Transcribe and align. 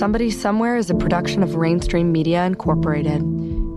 Somebody 0.00 0.30
Somewhere 0.30 0.78
is 0.78 0.88
a 0.88 0.94
production 0.94 1.42
of 1.42 1.50
Rainstream 1.50 2.06
Media 2.06 2.46
Incorporated. 2.46 3.20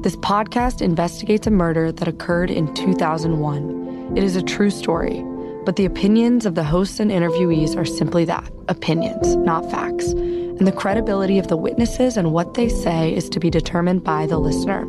This 0.03 0.15
podcast 0.15 0.81
investigates 0.81 1.47
a 1.47 1.51
murder 1.51 1.91
that 1.91 2.07
occurred 2.07 2.49
in 2.49 2.73
2001. 2.75 4.13
It 4.15 4.23
is 4.23 4.37
a 4.37 4.41
true 4.41 4.69
story, 4.69 5.21
but 5.65 5.75
the 5.75 5.83
opinions 5.83 6.45
of 6.45 6.55
the 6.55 6.63
hosts 6.63 7.01
and 7.01 7.11
interviewees 7.11 7.75
are 7.75 7.83
simply 7.83 8.23
that 8.23 8.49
opinions, 8.69 9.35
not 9.35 9.69
facts. 9.69 10.13
And 10.13 10.65
the 10.65 10.71
credibility 10.71 11.39
of 11.39 11.49
the 11.49 11.57
witnesses 11.57 12.15
and 12.15 12.31
what 12.31 12.53
they 12.53 12.69
say 12.69 13.13
is 13.13 13.27
to 13.27 13.41
be 13.41 13.49
determined 13.49 14.05
by 14.05 14.25
the 14.25 14.37
listener. 14.37 14.87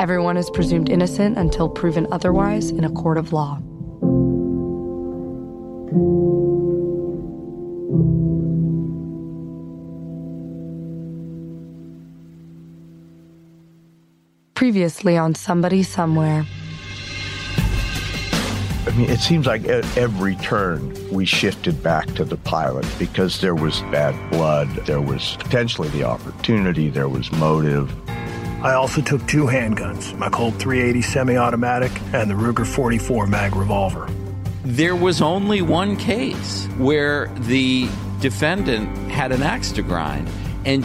Everyone 0.00 0.38
is 0.38 0.48
presumed 0.48 0.88
innocent 0.88 1.36
until 1.36 1.68
proven 1.68 2.06
otherwise 2.10 2.70
in 2.70 2.84
a 2.84 2.90
court 2.90 3.18
of 3.18 3.34
law. 3.34 3.60
Previously 14.62 15.18
on 15.18 15.34
Somebody 15.34 15.82
Somewhere. 15.82 16.46
I 18.86 18.94
mean, 18.96 19.10
it 19.10 19.18
seems 19.18 19.44
like 19.44 19.64
at 19.64 19.84
every 19.98 20.36
turn 20.36 20.96
we 21.10 21.24
shifted 21.24 21.82
back 21.82 22.06
to 22.14 22.24
the 22.24 22.36
pilot 22.36 22.86
because 22.96 23.40
there 23.40 23.56
was 23.56 23.80
bad 23.90 24.14
blood, 24.30 24.68
there 24.86 25.00
was 25.00 25.36
potentially 25.40 25.88
the 25.88 26.04
opportunity, 26.04 26.90
there 26.90 27.08
was 27.08 27.32
motive. 27.32 27.92
I 28.62 28.74
also 28.74 29.00
took 29.00 29.26
two 29.26 29.46
handguns 29.46 30.16
my 30.16 30.28
Colt 30.28 30.54
380 30.60 31.02
semi 31.02 31.36
automatic 31.36 31.90
and 32.12 32.30
the 32.30 32.34
Ruger 32.34 32.64
44 32.64 33.26
mag 33.26 33.56
revolver. 33.56 34.08
There 34.64 34.94
was 34.94 35.20
only 35.20 35.62
one 35.62 35.96
case 35.96 36.66
where 36.78 37.26
the 37.48 37.88
defendant 38.20 38.96
had 39.10 39.32
an 39.32 39.42
axe 39.42 39.72
to 39.72 39.82
grind 39.82 40.30
and 40.64 40.84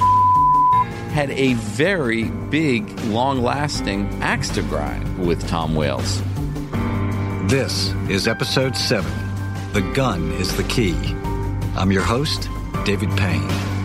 had 1.18 1.32
a 1.32 1.54
very 1.54 2.26
big, 2.26 2.88
long 3.06 3.42
lasting 3.42 4.08
axe 4.22 4.50
to 4.50 4.62
grind 4.62 5.18
with 5.18 5.48
Tom 5.48 5.74
Wales. 5.74 6.22
This 7.50 7.92
is 8.08 8.28
episode 8.28 8.78
7 8.78 9.12
The 9.74 9.82
Gun 9.96 10.32
is 10.34 10.56
the 10.56 10.64
Key. 10.66 10.94
I'm 11.76 11.92
your 11.92 12.04
host, 12.04 12.48
David 12.86 13.10
Payne. 13.18 13.77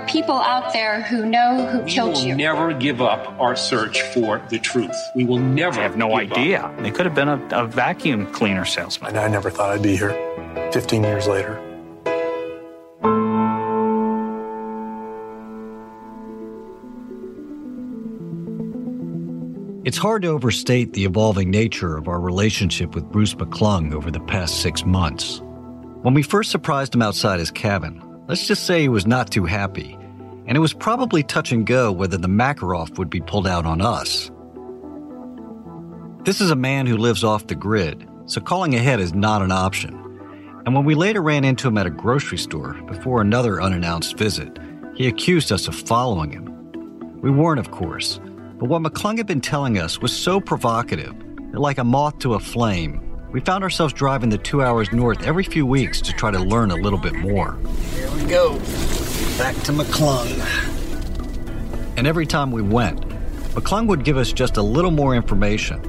Are 0.00 0.06
people 0.06 0.34
out 0.36 0.72
there 0.72 1.02
who 1.02 1.26
know 1.26 1.66
who 1.66 1.80
We 1.80 1.90
killed 1.90 2.16
you. 2.18 2.22
We 2.22 2.22
will 2.22 2.28
you. 2.28 2.36
never 2.36 2.72
give 2.72 3.00
up 3.02 3.38
our 3.40 3.56
search 3.56 4.02
for 4.02 4.42
the 4.50 4.58
truth. 4.58 4.96
We 5.14 5.24
will 5.24 5.38
never 5.38 5.78
I 5.78 5.82
have 5.82 5.96
no 5.96 6.08
give 6.18 6.32
up. 6.32 6.38
idea. 6.38 6.74
They 6.80 6.90
could 6.90 7.06
have 7.06 7.14
been 7.14 7.28
a, 7.28 7.48
a 7.52 7.66
vacuum 7.66 8.32
cleaner 8.32 8.64
salesman. 8.64 9.10
And 9.10 9.18
I 9.18 9.28
never 9.28 9.50
thought 9.50 9.70
I'd 9.70 9.82
be 9.82 9.96
here 9.96 10.12
15 10.72 11.02
years 11.02 11.26
later. 11.26 11.60
It's 19.82 19.96
hard 19.98 20.22
to 20.22 20.28
overstate 20.28 20.92
the 20.92 21.04
evolving 21.04 21.50
nature 21.50 21.96
of 21.96 22.06
our 22.06 22.20
relationship 22.20 22.94
with 22.94 23.10
Bruce 23.10 23.34
McClung 23.34 23.92
over 23.94 24.10
the 24.10 24.20
past 24.20 24.60
six 24.60 24.84
months. 24.84 25.40
When 26.02 26.14
we 26.14 26.22
first 26.22 26.50
surprised 26.50 26.94
him 26.94 27.02
outside 27.02 27.40
his 27.40 27.50
cabin, 27.50 28.00
let's 28.30 28.46
just 28.46 28.64
say 28.64 28.82
he 28.82 28.88
was 28.88 29.08
not 29.08 29.32
too 29.32 29.44
happy, 29.44 29.98
and 30.46 30.56
it 30.56 30.60
was 30.60 30.72
probably 30.72 31.20
touch 31.20 31.50
and 31.50 31.66
go 31.66 31.90
whether 31.90 32.16
the 32.16 32.28
Makarov 32.28 32.96
would 32.96 33.10
be 33.10 33.20
pulled 33.20 33.48
out 33.48 33.66
on 33.66 33.80
us. 33.80 34.30
This 36.24 36.40
is 36.40 36.52
a 36.52 36.56
man 36.56 36.86
who 36.86 36.96
lives 36.96 37.24
off 37.24 37.48
the 37.48 37.56
grid, 37.56 38.08
so 38.26 38.40
calling 38.40 38.76
ahead 38.76 39.00
is 39.00 39.12
not 39.12 39.42
an 39.42 39.50
option. 39.50 39.96
And 40.64 40.76
when 40.76 40.84
we 40.84 40.94
later 40.94 41.20
ran 41.20 41.42
into 41.42 41.66
him 41.66 41.76
at 41.76 41.88
a 41.88 41.90
grocery 41.90 42.38
store 42.38 42.74
before 42.86 43.20
another 43.20 43.60
unannounced 43.60 44.16
visit, 44.16 44.56
he 44.94 45.08
accused 45.08 45.50
us 45.50 45.66
of 45.66 45.74
following 45.74 46.30
him. 46.30 46.46
We 47.22 47.32
weren't, 47.32 47.58
of 47.58 47.72
course, 47.72 48.20
but 48.60 48.68
what 48.68 48.82
McClung 48.82 49.18
had 49.18 49.26
been 49.26 49.40
telling 49.40 49.76
us 49.76 50.00
was 50.00 50.16
so 50.16 50.40
provocative 50.40 51.18
that, 51.50 51.58
like 51.58 51.78
a 51.78 51.84
moth 51.84 52.20
to 52.20 52.34
a 52.34 52.38
flame, 52.38 53.00
we 53.32 53.40
found 53.40 53.62
ourselves 53.62 53.92
driving 53.92 54.30
the 54.30 54.38
two 54.38 54.62
hours 54.62 54.92
north 54.92 55.22
every 55.22 55.44
few 55.44 55.64
weeks 55.64 56.00
to 56.00 56.12
try 56.12 56.30
to 56.30 56.38
learn 56.38 56.70
a 56.70 56.76
little 56.76 56.98
bit 56.98 57.14
more. 57.14 57.56
Here 57.94 58.10
we 58.10 58.24
go. 58.24 58.58
Back 59.38 59.54
to 59.64 59.72
McClung. 59.72 60.26
And 61.96 62.06
every 62.06 62.26
time 62.26 62.50
we 62.50 62.62
went, 62.62 63.00
McClung 63.54 63.86
would 63.86 64.04
give 64.04 64.16
us 64.16 64.32
just 64.32 64.56
a 64.56 64.62
little 64.62 64.90
more 64.90 65.14
information. 65.14 65.80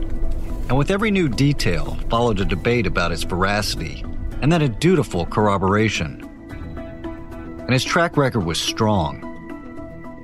And 0.69 0.77
with 0.77 0.91
every 0.91 1.09
new 1.11 1.27
detail 1.27 1.97
followed 2.09 2.39
a 2.39 2.45
debate 2.45 2.85
about 2.85 3.11
its 3.11 3.23
veracity, 3.23 4.03
and 4.41 4.51
then 4.51 4.61
a 4.61 4.69
dutiful 4.69 5.25
corroboration. 5.25 6.27
And 7.59 7.73
his 7.73 7.83
track 7.83 8.17
record 8.17 8.45
was 8.45 8.59
strong. 8.59 9.27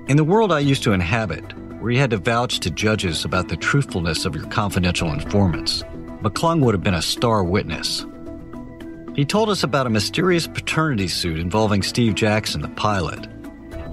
In 0.08 0.18
the 0.18 0.24
world 0.24 0.52
I 0.52 0.60
used 0.60 0.84
to 0.84 0.94
inhabit, 0.94 1.44
where 1.80 1.92
you 1.92 2.00
had 2.00 2.12
to 2.12 2.18
vouch 2.18 2.60
to 2.62 2.72
judges 2.72 3.26
about 3.26 3.50
the 3.50 3.58
truthfulness 3.58 4.26
of 4.26 4.36
your 4.36 4.46
confidential 4.48 5.12
informants, 5.12 5.84
McClung 6.28 6.60
would 6.60 6.76
have 6.76 6.84
been 6.84 6.94
a 6.94 7.02
star 7.02 7.44
witness. 7.44 8.06
He 9.16 9.24
told 9.24 9.50
us 9.50 9.64
about 9.64 9.88
a 9.88 9.90
mysterious 9.90 10.46
paternity 10.46 11.08
suit 11.08 11.40
involving 11.40 11.82
Steve 11.82 12.16
Jackson, 12.16 12.62
the 12.62 12.68
pilot. 12.68 13.28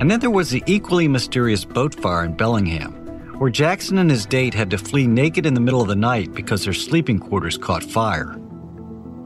And 0.00 0.11
then 0.11 0.19
there 0.19 0.31
was 0.31 0.50
the 0.50 0.62
equally 0.67 1.06
mysterious 1.06 1.65
boat 1.65 1.94
fire 1.94 2.25
in 2.25 2.34
Bellingham, 2.34 2.93
where 3.39 3.50
Jackson 3.50 3.99
and 3.99 4.11
his 4.11 4.27
date 4.27 4.53
had 4.53 4.69
to 4.71 4.78
flee 4.78 5.06
naked 5.06 5.47
in 5.47 5.55
the 5.55 5.61
middle 5.61 5.81
of 5.81 5.87
the 5.87 5.94
night 5.94 6.34
because 6.34 6.65
their 6.65 6.75
sleeping 6.75 7.21
quarters 7.21 7.56
caught 7.56 7.84
fire. 7.84 8.33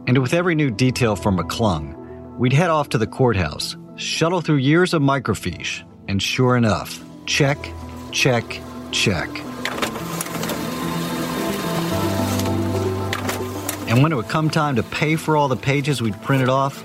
And 0.07 0.19
with 0.19 0.35
every 0.35 0.55
new 0.55 0.71
detail 0.71 1.17
from 1.17 1.39
McClung, 1.39 1.97
we'd 2.37 2.53
head 2.53 2.71
off 2.71 2.91
to 2.91 2.99
the 2.99 3.07
courthouse, 3.07 3.75
shuttle 3.97 4.43
through 4.43 4.57
years 4.57 4.93
of 4.93 5.01
microfiche, 5.01 5.83
and 6.09 6.23
sure 6.23 6.57
enough, 6.57 7.03
check, 7.27 7.59
check, 8.13 8.61
check. 8.93 9.48
And 13.89 14.03
when 14.03 14.13
it 14.13 14.17
would 14.17 14.29
come 14.29 14.51
time 14.51 14.77
to 14.77 14.83
pay 14.83 15.17
for 15.17 15.35
all 15.35 15.49
the 15.49 15.57
pages 15.57 16.03
we'd 16.03 16.21
printed 16.23 16.51
off, 16.51 16.85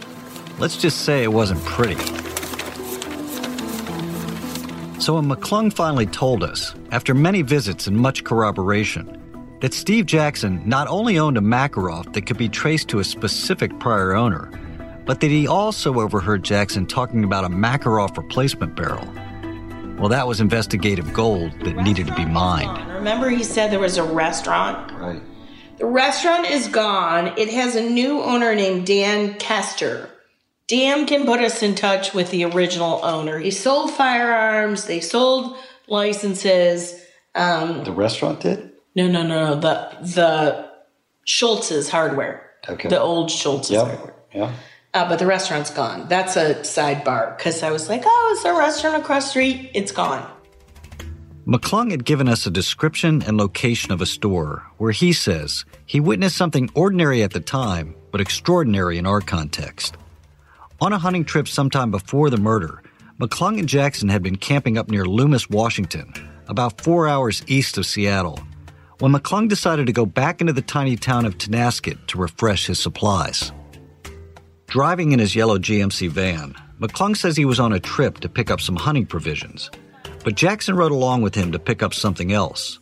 let's 0.57 0.77
just 0.77 1.01
say 1.01 1.21
it 1.21 1.33
wasn't 1.33 1.63
pretty. 1.65 1.95
So 5.01 5.15
when 5.15 5.25
McClung 5.25 5.73
finally 5.73 6.05
told 6.05 6.43
us, 6.43 6.73
after 6.91 7.13
many 7.13 7.41
visits 7.41 7.87
and 7.87 7.97
much 7.97 8.23
corroboration, 8.23 9.19
that 9.59 9.73
Steve 9.73 10.05
Jackson 10.05 10.61
not 10.65 10.87
only 10.87 11.19
owned 11.19 11.37
a 11.37 11.41
Makarov 11.41 12.13
that 12.13 12.25
could 12.25 12.37
be 12.37 12.47
traced 12.47 12.87
to 12.87 12.99
a 12.99 13.03
specific 13.03 13.77
prior 13.79 14.13
owner, 14.13 14.49
but 15.05 15.19
that 15.19 15.27
he 15.27 15.45
also 15.45 15.99
overheard 15.99 16.41
Jackson 16.43 16.85
talking 16.85 17.25
about 17.25 17.43
a 17.43 17.49
Makarov 17.49 18.15
replacement 18.15 18.77
barrel. 18.77 19.05
Well, 19.99 20.07
that 20.07 20.25
was 20.25 20.39
investigative 20.39 21.11
gold 21.11 21.51
that 21.65 21.75
needed 21.75 22.07
to 22.07 22.15
be 22.15 22.23
mined. 22.23 22.89
Remember, 22.93 23.29
he 23.29 23.43
said 23.43 23.71
there 23.71 23.79
was 23.81 23.97
a 23.97 24.03
restaurant? 24.03 24.89
Right. 24.93 25.21
The 25.83 25.89
restaurant 25.89 26.49
is 26.49 26.69
gone. 26.69 27.33
It 27.37 27.49
has 27.49 27.75
a 27.75 27.81
new 27.83 28.21
owner 28.21 28.55
named 28.55 28.87
Dan 28.87 29.33
Kester. 29.33 30.09
Dan 30.67 31.05
can 31.05 31.25
put 31.25 31.41
us 31.41 31.61
in 31.61 31.75
touch 31.75 32.13
with 32.13 32.31
the 32.31 32.45
original 32.45 33.03
owner. 33.03 33.37
He 33.37 33.51
sold 33.51 33.91
firearms, 33.91 34.85
they 34.85 35.01
sold 35.01 35.57
licenses. 35.87 36.95
Um, 37.35 37.83
The 37.83 37.91
restaurant 37.91 38.39
did? 38.39 38.71
no, 38.95 39.09
no, 39.09 39.23
no, 39.23 39.55
no. 39.55 39.59
The, 39.59 39.97
the 40.15 40.69
Schultz's 41.25 41.89
hardware. 41.89 42.49
Okay. 42.69 42.87
The 42.87 43.01
old 43.01 43.29
Schultz's 43.29 43.71
Yep. 43.71 43.85
hardware. 43.85 44.15
Yeah. 44.33 44.51
Uh, 44.93 45.09
but 45.09 45.19
the 45.19 45.25
restaurant's 45.25 45.69
gone. 45.69 46.07
That's 46.07 46.37
a 46.37 46.55
sidebar 46.61 47.35
because 47.37 47.61
I 47.61 47.71
was 47.71 47.89
like, 47.89 48.03
oh, 48.05 48.33
it's 48.37 48.45
a 48.45 48.53
restaurant 48.57 49.03
across 49.03 49.25
the 49.25 49.29
street. 49.31 49.71
It's 49.73 49.91
gone. 49.91 50.31
McClung 51.45 51.91
had 51.91 52.05
given 52.05 52.29
us 52.29 52.45
a 52.45 52.51
description 52.51 53.21
and 53.23 53.35
location 53.35 53.91
of 53.91 54.01
a 54.01 54.05
store 54.05 54.65
where 54.77 54.93
he 54.93 55.11
says 55.11 55.65
he 55.85 55.99
witnessed 55.99 56.37
something 56.37 56.69
ordinary 56.73 57.21
at 57.21 57.31
the 57.31 57.41
time, 57.41 57.95
but 58.11 58.21
extraordinary 58.21 58.97
in 58.97 59.05
our 59.05 59.19
context. 59.19 59.97
On 60.79 60.93
a 60.93 60.97
hunting 60.97 61.25
trip 61.25 61.49
sometime 61.49 61.91
before 61.91 62.29
the 62.29 62.37
murder, 62.37 62.81
McClung 63.19 63.59
and 63.59 63.67
Jackson 63.67 64.07
had 64.07 64.23
been 64.23 64.37
camping 64.37 64.77
up 64.77 64.89
near 64.89 65.03
Loomis, 65.03 65.49
Washington, 65.49 66.13
about 66.47 66.79
four 66.79 67.09
hours 67.09 67.43
east 67.47 67.77
of 67.77 67.85
Seattle, 67.85 68.39
when 68.99 69.11
McClung 69.11 69.49
decided 69.49 69.85
to 69.87 69.93
go 69.93 70.05
back 70.05 70.39
into 70.39 70.53
the 70.53 70.61
tiny 70.61 70.95
town 70.95 71.25
of 71.25 71.37
Tonasket 71.37 72.07
to 72.07 72.17
refresh 72.17 72.67
his 72.67 72.79
supplies. 72.79 73.51
Driving 74.67 75.11
in 75.11 75.19
his 75.19 75.35
yellow 75.35 75.57
GMC 75.57 76.09
van, 76.09 76.55
McClung 76.79 77.17
says 77.17 77.35
he 77.35 77.43
was 77.43 77.59
on 77.59 77.73
a 77.73 77.81
trip 77.81 78.19
to 78.21 78.29
pick 78.29 78.49
up 78.49 78.61
some 78.61 78.77
hunting 78.77 79.05
provisions, 79.05 79.69
but 80.23 80.35
Jackson 80.35 80.75
rode 80.75 80.91
along 80.91 81.21
with 81.21 81.35
him 81.35 81.51
to 81.51 81.59
pick 81.59 81.83
up 81.83 81.93
something 81.93 82.31
else 82.31 82.79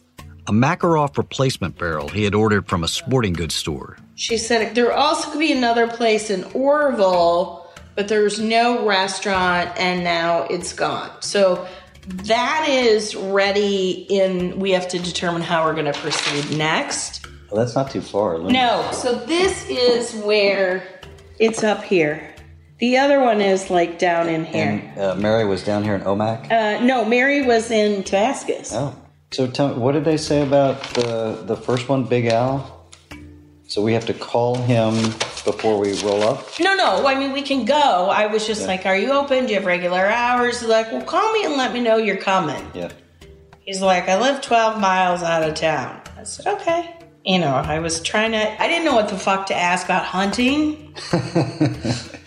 a 0.47 0.51
Makarov 0.51 1.17
replacement 1.17 1.77
barrel 1.77 2.09
he 2.09 2.23
had 2.23 2.33
ordered 2.33 2.67
from 2.67 2.83
a 2.83 2.87
sporting 2.87 3.33
goods 3.33 3.53
store. 3.53 3.97
She 4.15 4.37
said 4.37 4.73
there 4.75 4.91
also 4.91 5.29
could 5.29 5.39
be 5.39 5.51
another 5.51 5.87
place 5.87 6.29
in 6.29 6.43
Oroville, 6.55 7.71
but 7.95 8.07
there's 8.07 8.39
no 8.39 8.85
restaurant 8.85 9.69
and 9.77 10.03
now 10.03 10.43
it's 10.43 10.73
gone. 10.73 11.11
So 11.21 11.67
That 12.07 12.67
is 12.67 13.15
ready 13.15 14.07
in, 14.09 14.59
we 14.59 14.71
have 14.71 14.87
to 14.89 14.99
determine 14.99 15.43
how 15.43 15.63
we're 15.65 15.73
going 15.73 15.85
to 15.91 15.99
proceed 15.99 16.57
next. 16.57 17.27
Well, 17.49 17.63
that's 17.63 17.75
not 17.75 17.91
too 17.91 18.01
far. 18.01 18.39
No, 18.39 18.89
so 18.91 19.13
this 19.25 19.69
is 19.69 20.15
where 20.23 21.01
it's 21.37 21.63
up 21.63 21.83
here. 21.83 22.33
The 22.81 22.97
other 22.97 23.19
one 23.21 23.41
is 23.41 23.69
like 23.69 23.99
down 23.99 24.27
in 24.27 24.43
here. 24.43 24.91
And 24.95 24.99
uh, 24.99 25.15
Mary 25.15 25.45
was 25.45 25.63
down 25.63 25.83
here 25.83 25.95
in 25.95 26.01
Omak? 26.01 26.51
Uh, 26.51 26.83
no, 26.83 27.05
Mary 27.05 27.43
was 27.45 27.69
in 27.71 28.01
Tabascus. 28.03 28.73
Oh. 28.73 28.95
So 29.31 29.47
tell 29.47 29.69
me, 29.69 29.75
what 29.75 29.93
did 29.93 30.03
they 30.03 30.17
say 30.17 30.41
about 30.41 30.81
the, 30.95 31.41
the 31.45 31.55
first 31.55 31.87
one, 31.87 32.03
Big 32.05 32.25
Al? 32.25 32.89
So 33.67 33.81
we 33.83 33.93
have 33.93 34.05
to 34.07 34.13
call 34.13 34.55
him 34.55 34.95
before 35.45 35.79
we 35.79 35.93
roll 36.01 36.23
up? 36.23 36.45
No, 36.59 36.75
no. 36.75 37.05
I 37.07 37.15
mean, 37.17 37.31
we 37.31 37.41
can 37.43 37.63
go. 37.65 38.09
I 38.09 38.25
was 38.25 38.45
just 38.45 38.61
Yeah. 38.61 38.67
like, 38.67 38.85
"Are 38.85 38.97
you 38.97 39.11
open? 39.11 39.45
Do 39.45 39.53
you 39.53 39.59
have 39.59 39.65
regular 39.65 40.05
hours?" 40.07 40.59
He's 40.59 40.67
like, 40.67 40.91
"Well, 40.91 41.03
call 41.03 41.31
me 41.31 41.45
and 41.45 41.55
let 41.55 41.71
me 41.71 41.79
know 41.79 41.95
you're 41.95 42.17
coming." 42.17 42.61
Yeah. 42.73 42.89
He's 43.61 43.81
like, 43.81 44.09
"I 44.09 44.19
live 44.19 44.41
12 44.41 44.81
miles 44.81 45.23
out 45.23 45.43
of 45.47 45.53
town." 45.55 46.01
I 46.19 46.23
said, 46.23 46.47
"Okay." 46.47 46.93
You 47.23 47.39
know, 47.39 47.53
I 47.53 47.79
was 47.79 48.01
trying 48.01 48.31
to. 48.31 48.61
I 48.61 48.67
didn't 48.67 48.85
know 48.85 48.95
what 48.95 49.09
the 49.09 49.17
fuck 49.17 49.45
to 49.47 49.55
ask 49.55 49.85
about 49.85 50.05
hunting. 50.05 50.95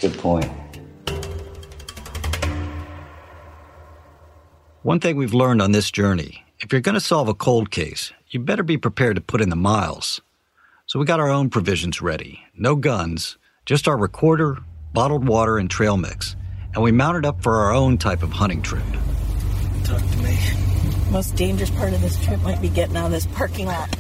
Good 0.01 0.17
point. 0.19 0.51
One 4.83 5.01
thing 5.01 5.17
we've 5.17 5.35
learned 5.35 5.63
on 5.63 5.73
this 5.73 5.91
journey 5.91 6.45
if 6.61 6.73
you're 6.73 6.81
going 6.81 6.95
to 6.95 7.01
solve 7.01 7.29
a 7.29 7.35
cold 7.35 7.71
case, 7.71 8.13
you 8.31 8.41
better 8.41 8.63
be 8.63 8.79
prepared 8.79 9.17
to 9.17 9.21
put 9.21 9.41
in 9.41 9.51
the 9.51 9.57
miles. 9.57 10.21
So 10.87 10.99
we 10.99 11.05
got 11.05 11.21
our 11.21 11.31
own 11.31 11.51
provisions 11.51 12.01
ready 12.01 12.43
no 12.57 12.77
guns, 12.77 13.37
just 13.67 13.89
our 13.89 13.97
recorder, 13.97 14.59
bottled 14.93 15.27
water, 15.27 15.59
and 15.59 15.69
trail 15.69 15.97
mix. 15.97 16.37
And 16.73 16.83
we 16.83 16.93
mounted 16.93 17.27
up 17.27 17.43
for 17.43 17.57
our 17.57 17.73
own 17.73 17.99
type 17.99 18.23
of 18.23 18.33
hunting 18.33 18.63
trip. 18.63 18.85
Talk 19.85 20.01
to 20.01 20.17
me. 20.19 20.39
Most 21.11 21.37
dangerous 21.37 21.71
part 21.71 21.93
of 21.93 22.01
this 22.01 22.23
trip 22.25 22.41
might 22.43 22.63
be 22.63 22.69
getting 22.69 22.97
out 22.97 23.07
of 23.07 23.13
this 23.13 23.27
parking 23.27 23.67
lot. 23.67 23.95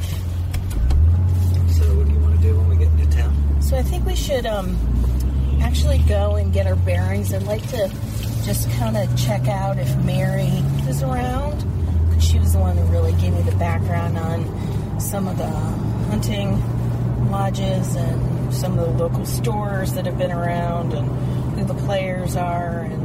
So, 1.70 1.84
what 1.96 2.06
do 2.06 2.12
you 2.12 2.18
want 2.20 2.36
to 2.36 2.42
do 2.42 2.56
when 2.56 2.68
we 2.70 2.76
get 2.76 2.88
into 2.88 3.10
town? 3.16 3.62
So 3.74 3.80
I 3.80 3.82
think 3.82 4.06
we 4.06 4.14
should 4.14 4.46
um 4.46 4.76
actually 5.60 5.98
go 6.06 6.36
and 6.36 6.52
get 6.52 6.68
our 6.68 6.76
bearings. 6.76 7.34
I'd 7.34 7.42
like 7.42 7.68
to 7.70 7.90
just 8.44 8.70
kind 8.72 8.96
of 8.96 9.08
check 9.18 9.48
out 9.48 9.78
if 9.78 9.96
Mary 10.04 10.46
is 10.88 11.02
around. 11.02 11.64
'cause 12.12 12.22
She 12.22 12.38
was 12.38 12.52
the 12.52 12.60
one 12.60 12.76
who 12.76 12.84
really 12.84 13.10
gave 13.14 13.32
me 13.34 13.42
the 13.42 13.56
background 13.56 14.16
on 14.16 15.00
some 15.00 15.26
of 15.26 15.38
the 15.38 15.48
hunting 16.08 16.62
lodges 17.32 17.96
and 17.96 18.54
some 18.54 18.78
of 18.78 18.86
the 18.86 19.02
local 19.02 19.26
stores 19.26 19.92
that 19.94 20.06
have 20.06 20.18
been 20.18 20.30
around 20.30 20.92
and 20.92 21.08
who 21.58 21.64
the 21.64 21.74
players 21.74 22.36
are 22.36 22.86
and 22.88 23.02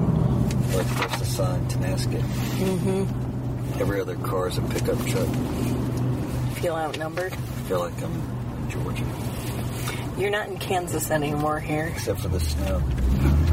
Like 0.76 0.86
there's 1.00 1.20
the 1.20 1.26
sign, 1.26 1.66
Tonasket. 1.68 2.22
mm-hmm. 2.22 3.82
Every 3.82 4.00
other 4.02 4.16
car 4.18 4.50
is 4.50 4.60
a 4.60 4.62
pickup 4.62 5.04
truck. 5.08 5.28
feel 6.58 6.76
outnumbered. 6.76 7.34
I 7.34 7.38
feel 7.68 7.80
like 7.80 8.04
I'm 8.04 8.12
in 8.12 8.70
Georgia, 8.70 9.04
You're 10.20 10.32
not 10.32 10.50
in 10.50 10.58
Kansas 10.58 11.12
anymore 11.12 11.62
here. 11.62 11.86
except 11.86 12.20
for 12.20 12.28
the 12.28 12.42
snow. 12.42 12.80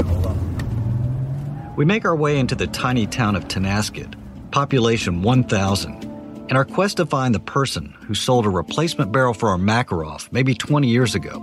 Hold 0.05 0.27
on. 0.27 1.75
We 1.77 1.85
make 1.85 2.05
our 2.05 2.17
way 2.17 2.39
into 2.39 2.57
the 2.57 2.67
tiny 2.67 3.07
town 3.07 3.37
of 3.37 3.47
Tonasket, 3.47 4.15
population 4.51 5.23
1,000, 5.23 6.03
in 6.51 6.57
our 6.57 6.65
quest 6.65 6.97
to 6.97 7.07
find 7.07 7.33
the 7.33 7.41
person 7.41 7.95
who 8.01 8.15
sold 8.15 8.47
a 8.47 8.51
replacement 8.51 9.13
barrel 9.13 9.33
for 9.33 9.49
our 9.51 9.59
Makarov 9.59 10.33
maybe 10.33 10.55
20 10.55 10.89
years 10.89 11.15
ago. 11.15 11.41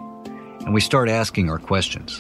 And 0.66 0.74
we 0.74 0.82
start 0.82 1.08
asking 1.08 1.50
our 1.50 1.60
questions. 1.60 2.20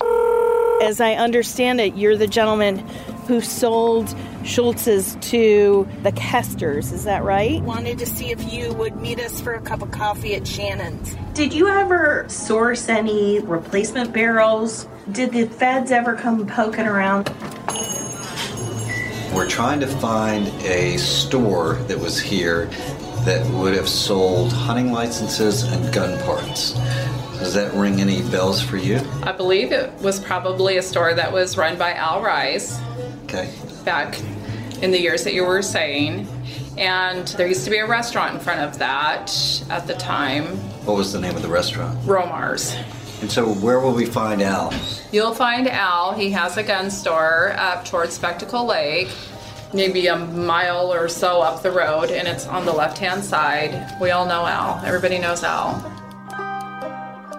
As 0.81 1.01
I 1.01 1.13
understand 1.13 1.81
it, 1.81 1.95
you're 1.95 2.15
the 2.15 2.27
gentleman 2.27 2.79
who 3.27 3.41
sold 3.41 4.13
Schultz's 4.43 5.17
to 5.29 5.87
the 6.03 6.11
Kesters, 6.11 6.91
is 6.91 7.05
that 7.05 7.23
right? 7.23 7.61
Wanted 7.61 7.97
to 7.99 8.05
see 8.05 8.31
if 8.31 8.51
you 8.51 8.73
would 8.73 8.97
meet 8.97 9.19
us 9.19 9.39
for 9.39 9.53
a 9.53 9.61
cup 9.61 9.81
of 9.81 9.91
coffee 9.91 10.35
at 10.35 10.45
Shannon's. 10.45 11.15
Did 11.33 11.53
you 11.53 11.67
ever 11.67 12.25
source 12.27 12.89
any 12.89 13.39
replacement 13.39 14.13
barrels? 14.13 14.87
Did 15.11 15.31
the 15.31 15.45
feds 15.45 15.91
ever 15.91 16.15
come 16.15 16.45
poking 16.45 16.85
around? 16.85 17.29
We're 19.33 19.49
trying 19.49 19.79
to 19.79 19.87
find 19.87 20.47
a 20.63 20.97
store 20.97 21.75
that 21.87 21.97
was 21.97 22.19
here 22.19 22.67
that 23.25 23.45
would 23.51 23.73
have 23.73 23.89
sold 23.89 24.51
hunting 24.51 24.91
licenses 24.91 25.63
and 25.63 25.93
gun 25.93 26.21
parts. 26.23 26.73
Does 27.39 27.53
that 27.55 27.73
ring 27.73 27.99
any 27.99 28.21
bells 28.29 28.61
for 28.61 28.77
you? 28.77 29.01
I 29.23 29.31
believe 29.31 29.71
it 29.71 29.91
was 30.01 30.19
probably 30.19 30.77
a 30.77 30.81
store 30.81 31.13
that 31.13 31.31
was 31.31 31.57
run 31.57 31.77
by 31.77 31.93
Al 31.93 32.21
Rice 32.21 32.79
Okay. 33.33 33.49
back 33.83 34.19
in 34.81 34.91
the 34.91 34.99
years 34.99 35.23
that 35.23 35.33
you 35.33 35.43
were 35.43 35.61
saying. 35.61 36.27
And 36.77 37.27
there 37.29 37.47
used 37.47 37.63
to 37.65 37.71
be 37.71 37.77
a 37.77 37.87
restaurant 37.87 38.33
in 38.35 38.39
front 38.39 38.61
of 38.61 38.77
that 38.79 39.31
at 39.69 39.87
the 39.87 39.93
time, 39.95 40.45
What 40.85 40.97
was 40.97 41.13
the 41.13 41.19
name 41.19 41.35
of 41.35 41.41
the 41.41 41.47
restaurant? 41.47 41.97
Romar's. 42.05 42.75
And 43.21 43.31
so, 43.31 43.53
where 43.53 43.79
will 43.79 43.93
we 43.93 44.05
find 44.05 44.41
Al? 44.41 44.73
You'll 45.11 45.33
find 45.33 45.67
Al. 45.69 46.13
He 46.13 46.29
has 46.31 46.57
a 46.57 46.63
gun 46.63 46.91
store 46.91 47.53
up 47.57 47.85
towards 47.85 48.13
Spectacle 48.13 48.65
Lake, 48.65 49.07
maybe 49.73 50.07
a 50.07 50.17
mile 50.17 50.91
or 50.93 51.07
so 51.07 51.41
up 51.41 51.63
the 51.63 51.71
road, 51.71 52.11
and 52.11 52.27
it's 52.27 52.45
on 52.47 52.65
the 52.65 52.73
left 52.73 52.97
hand 52.97 53.23
side. 53.23 53.95
We 54.01 54.11
all 54.11 54.25
know 54.25 54.45
Al. 54.45 54.81
Everybody 54.85 55.19
knows 55.19 55.43
Al. 55.43 55.89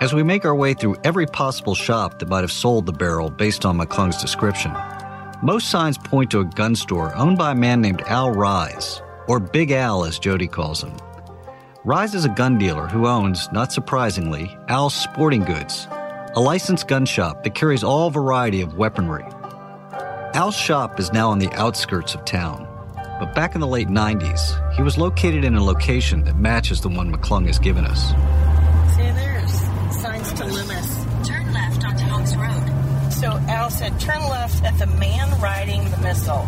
As 0.00 0.12
we 0.14 0.23
make 0.23 0.44
our 0.44 0.55
way 0.55 0.75
through 0.75 0.97
every 1.05 1.26
possible 1.26 1.75
shop 1.75 2.19
that 2.19 2.29
might 2.29 2.40
have 2.43 2.52
sold 2.52 2.87
the 2.87 2.93
barrel 2.93 3.31
based 3.31 3.64
on 3.64 3.76
McClung's 3.79 4.20
description, 4.20 4.73
most 5.44 5.69
signs 5.69 5.99
point 5.99 6.31
to 6.31 6.41
a 6.41 6.44
gun 6.44 6.75
store 6.75 7.14
owned 7.14 7.37
by 7.37 7.52
a 7.52 7.55
man 7.55 7.82
named 7.82 8.00
Al 8.06 8.31
Rise, 8.31 9.02
or 9.29 9.38
Big 9.38 9.70
Al 9.70 10.05
as 10.05 10.19
Jody 10.19 10.49
calls 10.49 10.82
him. 10.82 10.96
Rise 11.85 12.14
is 12.14 12.25
a 12.25 12.31
gun 12.31 12.56
dealer 12.56 12.87
who 12.87 13.06
owns, 13.06 13.52
not 13.52 13.70
surprisingly, 13.70 14.56
Al's 14.69 14.94
Sporting 14.94 15.44
Goods, 15.44 15.87
a 16.35 16.41
licensed 16.41 16.88
gun 16.88 17.05
shop 17.05 17.44
that 17.44 17.55
carries 17.55 17.85
all 17.85 18.08
variety 18.08 18.62
of 18.62 18.79
weaponry. 18.79 19.25
Al's 20.32 20.56
shop 20.56 20.99
is 20.99 21.12
now 21.12 21.29
on 21.29 21.38
the 21.38 21.52
outskirts 21.52 22.14
of 22.14 22.25
town, 22.25 22.67
but 23.20 23.35
back 23.35 23.55
in 23.55 23.61
the 23.61 23.67
late 23.67 23.88
90s, 23.88 24.75
he 24.75 24.82
was 24.82 24.97
located 24.97 25.44
in 25.44 25.56
a 25.56 25.62
location 25.62 26.25
that 26.25 26.37
matches 26.37 26.81
the 26.81 26.88
one 26.88 27.14
McClung 27.14 27.47
has 27.49 27.58
given 27.58 27.85
us. 27.85 28.12
So 33.64 33.69
Al 33.69 33.70
said, 33.70 33.99
turn 33.99 34.20
left 34.28 34.62
at 34.62 34.78
the 34.78 34.87
man 34.99 35.40
riding 35.40 35.90
the 35.90 35.96
missile. 35.96 36.46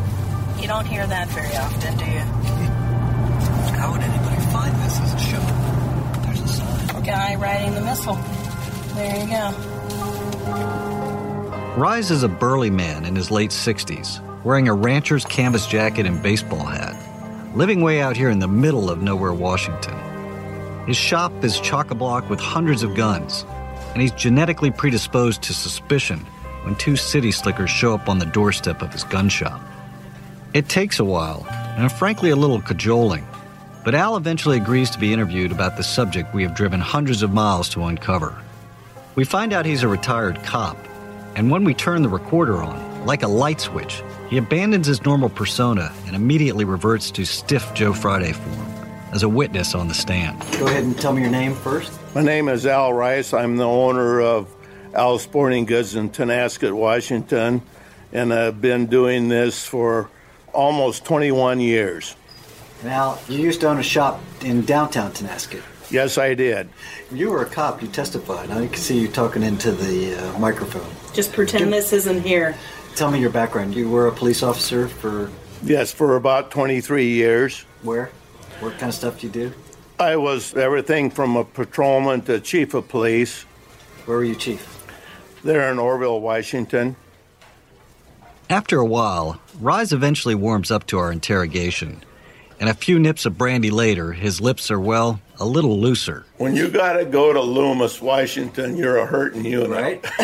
You 0.60 0.66
don't 0.68 0.84
hear 0.84 1.06
that 1.06 1.28
very 1.28 1.56
often, 1.56 1.96
do 1.96 2.04
you? 2.04 2.20
How 3.78 3.90
would 3.90 4.02
anybody 4.02 4.36
find 4.52 4.76
this 4.82 5.00
as 5.00 5.14
a 5.14 5.18
show? 5.18 5.40
There's 6.26 6.40
a 6.42 6.48
sign. 6.48 7.02
Guy 7.04 7.36
riding 7.36 7.74
the 7.74 7.80
missile. 7.80 8.16
There 8.96 9.16
you 9.18 9.30
go. 9.30 9.54
Rise 11.78 12.10
is 12.10 12.22
a 12.22 12.28
burly 12.28 12.68
man 12.68 13.06
in 13.06 13.16
his 13.16 13.30
late 13.30 13.50
60s, 13.50 14.20
wearing 14.44 14.68
a 14.68 14.74
rancher's 14.74 15.24
canvas 15.24 15.66
jacket 15.66 16.04
and 16.04 16.22
baseball 16.22 16.66
hat, 16.66 16.94
living 17.56 17.80
way 17.80 18.02
out 18.02 18.14
here 18.14 18.28
in 18.28 18.40
the 18.40 18.48
middle 18.48 18.90
of 18.90 19.00
nowhere, 19.00 19.32
Washington. 19.32 19.96
His 20.86 20.98
shop 20.98 21.32
is 21.42 21.60
chock 21.60 21.90
a 21.90 21.94
block 21.94 22.28
with 22.28 22.40
hundreds 22.40 22.82
of 22.82 22.94
guns, 22.94 23.46
and 23.94 24.02
he's 24.02 24.12
genetically 24.12 24.70
predisposed 24.70 25.40
to 25.44 25.54
suspicion 25.54 26.26
when 26.66 26.74
two 26.74 26.96
city 26.96 27.30
slickers 27.30 27.70
show 27.70 27.94
up 27.94 28.08
on 28.08 28.18
the 28.18 28.26
doorstep 28.26 28.82
of 28.82 28.92
his 28.92 29.04
gun 29.04 29.28
shop. 29.28 29.60
It 30.52 30.68
takes 30.68 30.98
a 30.98 31.04
while, 31.04 31.46
and 31.50 31.90
frankly 31.92 32.30
a 32.30 32.36
little 32.36 32.60
cajoling, 32.60 33.24
but 33.84 33.94
Al 33.94 34.16
eventually 34.16 34.56
agrees 34.56 34.90
to 34.90 34.98
be 34.98 35.12
interviewed 35.12 35.52
about 35.52 35.76
the 35.76 35.84
subject 35.84 36.34
we 36.34 36.42
have 36.42 36.56
driven 36.56 36.80
hundreds 36.80 37.22
of 37.22 37.32
miles 37.32 37.68
to 37.68 37.84
uncover. 37.84 38.36
We 39.14 39.24
find 39.24 39.52
out 39.52 39.64
he's 39.64 39.84
a 39.84 39.88
retired 39.88 40.42
cop, 40.42 40.76
and 41.36 41.52
when 41.52 41.62
we 41.62 41.72
turn 41.72 42.02
the 42.02 42.08
recorder 42.08 42.56
on, 42.56 43.06
like 43.06 43.22
a 43.22 43.28
light 43.28 43.60
switch, 43.60 44.02
he 44.28 44.36
abandons 44.36 44.88
his 44.88 45.04
normal 45.04 45.28
persona 45.28 45.92
and 46.06 46.16
immediately 46.16 46.64
reverts 46.64 47.12
to 47.12 47.24
stiff 47.24 47.72
Joe 47.74 47.92
Friday 47.92 48.32
form 48.32 48.66
as 49.12 49.22
a 49.22 49.28
witness 49.28 49.72
on 49.76 49.86
the 49.86 49.94
stand. 49.94 50.40
Go 50.58 50.66
ahead 50.66 50.82
and 50.82 50.98
tell 50.98 51.12
me 51.12 51.22
your 51.22 51.30
name 51.30 51.54
first. 51.54 51.92
My 52.12 52.22
name 52.22 52.48
is 52.48 52.66
Al 52.66 52.92
Rice. 52.92 53.32
I'm 53.32 53.56
the 53.56 53.64
owner 53.64 54.20
of 54.20 54.48
Al 54.96 55.18
Sporting 55.18 55.66
Goods 55.66 55.94
in 55.94 56.08
Tonasket, 56.08 56.72
Washington, 56.72 57.60
and 58.12 58.32
I've 58.32 58.62
been 58.62 58.86
doing 58.86 59.28
this 59.28 59.66
for 59.66 60.08
almost 60.54 61.04
21 61.04 61.60
years. 61.60 62.16
Now, 62.82 63.18
you 63.28 63.38
used 63.38 63.60
to 63.60 63.68
own 63.68 63.78
a 63.78 63.82
shop 63.82 64.20
in 64.42 64.64
downtown 64.64 65.12
Tonasket. 65.12 65.62
Yes, 65.90 66.16
I 66.16 66.34
did. 66.34 66.68
You 67.12 67.30
were 67.30 67.42
a 67.42 67.46
cop. 67.46 67.82
You 67.82 67.88
testified. 67.88 68.48
Now 68.48 68.58
you 68.58 68.68
can 68.68 68.78
see 68.78 68.98
you 68.98 69.06
talking 69.08 69.42
into 69.42 69.70
the 69.70 70.16
uh, 70.16 70.38
microphone. 70.38 70.88
Just 71.12 71.32
pretend 71.32 71.72
this 71.72 71.92
isn't 71.92 72.22
here. 72.22 72.56
Tell 72.96 73.10
me 73.10 73.20
your 73.20 73.30
background. 73.30 73.74
You 73.74 73.88
were 73.90 74.08
a 74.08 74.12
police 74.12 74.42
officer 74.42 74.88
for 74.88 75.30
Yes, 75.62 75.92
for 75.92 76.16
about 76.16 76.50
23 76.50 77.06
years. 77.06 77.64
where? 77.82 78.10
What 78.60 78.72
kind 78.78 78.88
of 78.88 78.94
stuff 78.94 79.20
do 79.20 79.26
you 79.26 79.32
do? 79.32 79.52
I 79.98 80.16
was 80.16 80.54
everything 80.54 81.10
from 81.10 81.36
a 81.36 81.44
patrolman 81.44 82.22
to 82.22 82.40
chief 82.40 82.72
of 82.74 82.88
police. 82.88 83.42
Where 84.06 84.18
were 84.18 84.24
you 84.24 84.34
chief? 84.34 84.75
There 85.46 85.70
in 85.70 85.78
Oroville, 85.78 86.20
Washington. 86.20 86.96
After 88.50 88.80
a 88.80 88.84
while, 88.84 89.40
Rise 89.60 89.92
eventually 89.92 90.34
warms 90.34 90.72
up 90.72 90.88
to 90.88 90.98
our 90.98 91.12
interrogation. 91.12 92.02
And 92.58 92.68
a 92.68 92.74
few 92.74 92.98
nips 92.98 93.26
of 93.26 93.38
brandy 93.38 93.70
later, 93.70 94.12
his 94.12 94.40
lips 94.40 94.72
are, 94.72 94.80
well, 94.80 95.20
a 95.38 95.44
little 95.44 95.78
looser. 95.78 96.26
When 96.38 96.56
you 96.56 96.68
got 96.68 96.94
to 96.94 97.04
go 97.04 97.32
to 97.32 97.40
Loomis, 97.40 98.02
Washington, 98.02 98.76
you're 98.76 98.96
a 98.96 99.06
hurting 99.06 99.44
unit. 99.44 99.70
Right? 99.70 100.04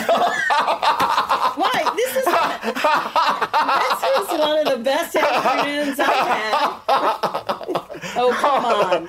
Why? 1.54 1.92
This 1.94 2.16
is 2.16 2.24
this 2.24 2.32
is 4.32 4.38
one 4.40 4.58
of 4.58 4.66
the 4.76 4.80
best 4.82 5.14
afternoons 5.14 6.00
I've 6.00 6.26
had. 6.26 6.72
Oh 8.16 8.32
come 8.40 8.64
on! 8.64 9.08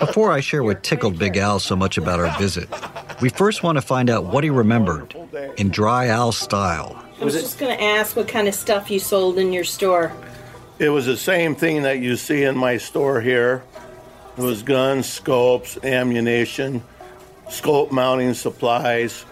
Before 0.00 0.32
I 0.32 0.40
share 0.40 0.64
what 0.64 0.82
tickled 0.82 1.18
Big 1.18 1.36
Al 1.36 1.60
so 1.60 1.76
much 1.76 1.98
about 1.98 2.18
our 2.18 2.36
visit, 2.38 2.68
we 3.20 3.28
first 3.28 3.62
want 3.62 3.76
to 3.76 3.82
find 3.82 4.10
out 4.10 4.24
what 4.24 4.44
he 4.44 4.50
remembered 4.50 5.14
in 5.56 5.68
dry 5.70 6.06
Al 6.08 6.32
style. 6.32 7.02
I 7.20 7.24
was 7.24 7.34
just 7.34 7.58
going 7.58 7.76
to 7.76 7.82
ask 7.82 8.16
what 8.16 8.28
kind 8.28 8.48
of 8.48 8.54
stuff 8.54 8.90
you 8.90 8.98
sold 8.98 9.38
in 9.38 9.52
your 9.52 9.64
store. 9.64 10.12
It 10.78 10.88
was 10.88 11.04
the 11.04 11.16
same 11.16 11.54
thing 11.54 11.82
that 11.82 11.98
you 11.98 12.16
see 12.16 12.44
in 12.44 12.56
my 12.56 12.78
store 12.78 13.20
here. 13.20 13.62
It 14.38 14.42
was 14.42 14.62
guns, 14.62 15.06
scopes, 15.06 15.76
ammunition, 15.84 16.82
scope 17.50 17.92
mounting 17.92 18.32
supplies. 18.32 19.26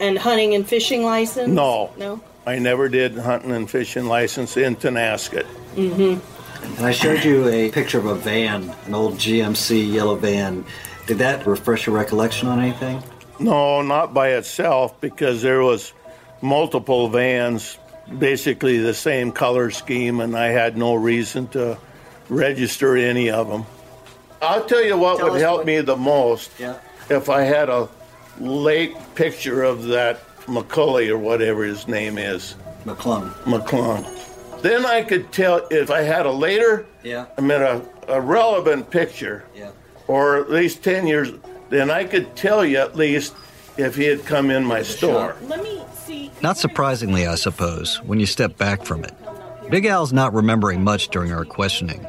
And 0.00 0.18
hunting 0.18 0.54
and 0.54 0.66
fishing 0.66 1.04
license? 1.04 1.48
No. 1.48 1.92
No? 1.96 2.20
I 2.46 2.58
never 2.58 2.88
did 2.88 3.16
hunting 3.16 3.52
and 3.52 3.70
fishing 3.70 4.06
license 4.06 4.56
in 4.56 4.74
Tonasket. 4.74 5.46
Mm-hmm. 5.76 6.76
And 6.76 6.86
I 6.86 6.90
showed 6.90 7.22
you 7.22 7.48
a 7.48 7.70
picture 7.70 7.98
of 7.98 8.06
a 8.06 8.14
van, 8.16 8.74
an 8.86 8.94
old 8.94 9.14
GMC 9.14 9.92
yellow 9.92 10.16
van. 10.16 10.64
Did 11.06 11.18
that 11.18 11.46
refresh 11.46 11.86
your 11.86 11.94
recollection 11.94 12.48
on 12.48 12.58
anything? 12.58 13.02
No, 13.40 13.82
not 13.82 14.12
by 14.14 14.30
itself, 14.32 15.00
because 15.00 15.42
there 15.42 15.62
was 15.62 15.92
multiple 16.42 17.08
vans, 17.08 17.78
basically 18.18 18.78
the 18.78 18.94
same 18.94 19.32
color 19.32 19.70
scheme, 19.70 20.20
and 20.20 20.36
I 20.36 20.48
had 20.48 20.76
no 20.76 20.94
reason 20.94 21.48
to 21.48 21.78
register 22.28 22.96
any 22.96 23.30
of 23.30 23.48
them. 23.48 23.64
I'll 24.42 24.64
tell 24.64 24.82
you 24.84 24.96
what 24.96 25.18
Tell 25.18 25.30
would 25.32 25.40
help 25.40 25.58
what- 25.58 25.66
me 25.66 25.80
the 25.80 25.96
most 25.96 26.50
Yeah. 26.58 26.74
if 27.08 27.28
I 27.28 27.42
had 27.42 27.68
a 27.68 27.88
late 28.38 28.94
picture 29.14 29.62
of 29.62 29.84
that 29.88 30.20
McCulley 30.46 31.08
or 31.10 31.18
whatever 31.18 31.64
his 31.64 31.86
name 31.88 32.16
is. 32.18 32.54
McClung. 32.86 33.30
McClung. 33.44 34.06
Then 34.62 34.84
I 34.86 35.02
could 35.02 35.30
tell 35.32 35.66
if 35.70 35.90
I 35.90 36.02
had 36.02 36.26
a 36.26 36.30
later, 36.32 36.86
Yeah. 37.02 37.26
I 37.36 37.40
mean 37.40 37.60
a, 37.62 37.80
a 38.08 38.20
relevant 38.20 38.90
picture, 38.90 39.44
Yeah. 39.54 39.68
or 40.06 40.36
at 40.36 40.50
least 40.50 40.82
10 40.82 41.06
years, 41.06 41.30
then 41.70 41.90
I 41.90 42.04
could 42.04 42.36
tell 42.36 42.64
you 42.64 42.78
at 42.78 42.96
least 42.96 43.34
if 43.76 43.96
he 43.96 44.04
had 44.04 44.26
come 44.26 44.50
in 44.50 44.64
my 44.64 44.82
store. 44.82 45.36
Let 45.42 45.62
me 45.62 45.82
see. 45.94 46.30
Not 46.42 46.58
surprisingly, 46.58 47.26
I 47.26 47.36
suppose, 47.36 47.96
when 48.02 48.20
you 48.20 48.26
step 48.26 48.58
back 48.58 48.84
from 48.84 49.04
it. 49.04 49.14
Big 49.70 49.86
Al's 49.86 50.12
not 50.12 50.34
remembering 50.34 50.82
much 50.82 51.08
during 51.08 51.32
our 51.32 51.44
questioning. 51.44 52.04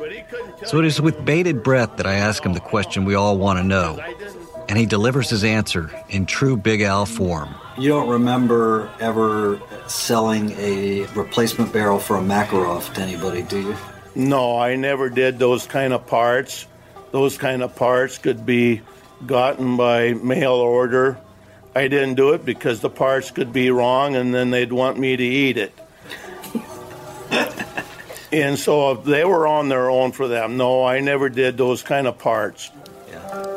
So 0.65 0.79
it 0.79 0.85
is 0.85 0.99
with 0.99 1.23
bated 1.23 1.63
breath 1.63 1.97
that 1.97 2.07
I 2.07 2.15
ask 2.15 2.43
him 2.43 2.53
the 2.53 2.59
question 2.59 3.05
we 3.05 3.13
all 3.13 3.37
want 3.37 3.59
to 3.59 3.63
know. 3.63 3.99
And 4.67 4.77
he 4.77 4.85
delivers 4.85 5.29
his 5.29 5.43
answer 5.43 5.91
in 6.09 6.25
true 6.25 6.57
Big 6.57 6.81
Al 6.81 7.05
form. 7.05 7.53
You 7.77 7.89
don't 7.89 8.09
remember 8.09 8.89
ever 8.99 9.61
selling 9.87 10.51
a 10.57 11.05
replacement 11.13 11.71
barrel 11.71 11.99
for 11.99 12.17
a 12.17 12.21
Makarov 12.21 12.93
to 12.93 13.01
anybody, 13.01 13.43
do 13.43 13.61
you? 13.61 13.75
No, 14.15 14.57
I 14.57 14.75
never 14.75 15.09
did 15.09 15.39
those 15.39 15.67
kind 15.67 15.93
of 15.93 16.07
parts. 16.07 16.67
Those 17.11 17.37
kind 17.37 17.61
of 17.61 17.75
parts 17.75 18.17
could 18.17 18.45
be 18.45 18.81
gotten 19.27 19.77
by 19.77 20.13
mail 20.13 20.53
order. 20.53 21.17
I 21.75 21.87
didn't 21.87 22.15
do 22.15 22.33
it 22.33 22.43
because 22.43 22.81
the 22.81 22.89
parts 22.89 23.31
could 23.31 23.53
be 23.53 23.71
wrong 23.71 24.15
and 24.15 24.33
then 24.33 24.51
they'd 24.51 24.73
want 24.73 24.99
me 24.99 25.15
to 25.15 25.23
eat 25.23 25.57
it. 25.57 25.73
and 28.31 28.59
so 28.59 28.91
if 28.91 29.03
they 29.05 29.23
were 29.23 29.47
on 29.47 29.69
their 29.69 29.89
own 29.89 30.11
for 30.11 30.27
them. 30.27 30.57
No, 30.57 30.83
I 30.83 30.99
never 30.99 31.29
did 31.29 31.57
those 31.57 31.81
kind 31.81 32.07
of 32.07 32.17
parts. 32.17 32.71
Yeah. 33.09 33.51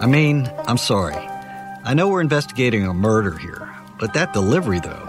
I 0.00 0.06
mean, 0.06 0.50
I'm 0.66 0.78
sorry. 0.78 1.16
I 1.84 1.94
know 1.94 2.08
we're 2.08 2.20
investigating 2.20 2.84
a 2.84 2.92
murder 2.92 3.38
here, 3.38 3.68
but 3.98 4.14
that 4.14 4.32
delivery, 4.32 4.80
though. 4.80 5.08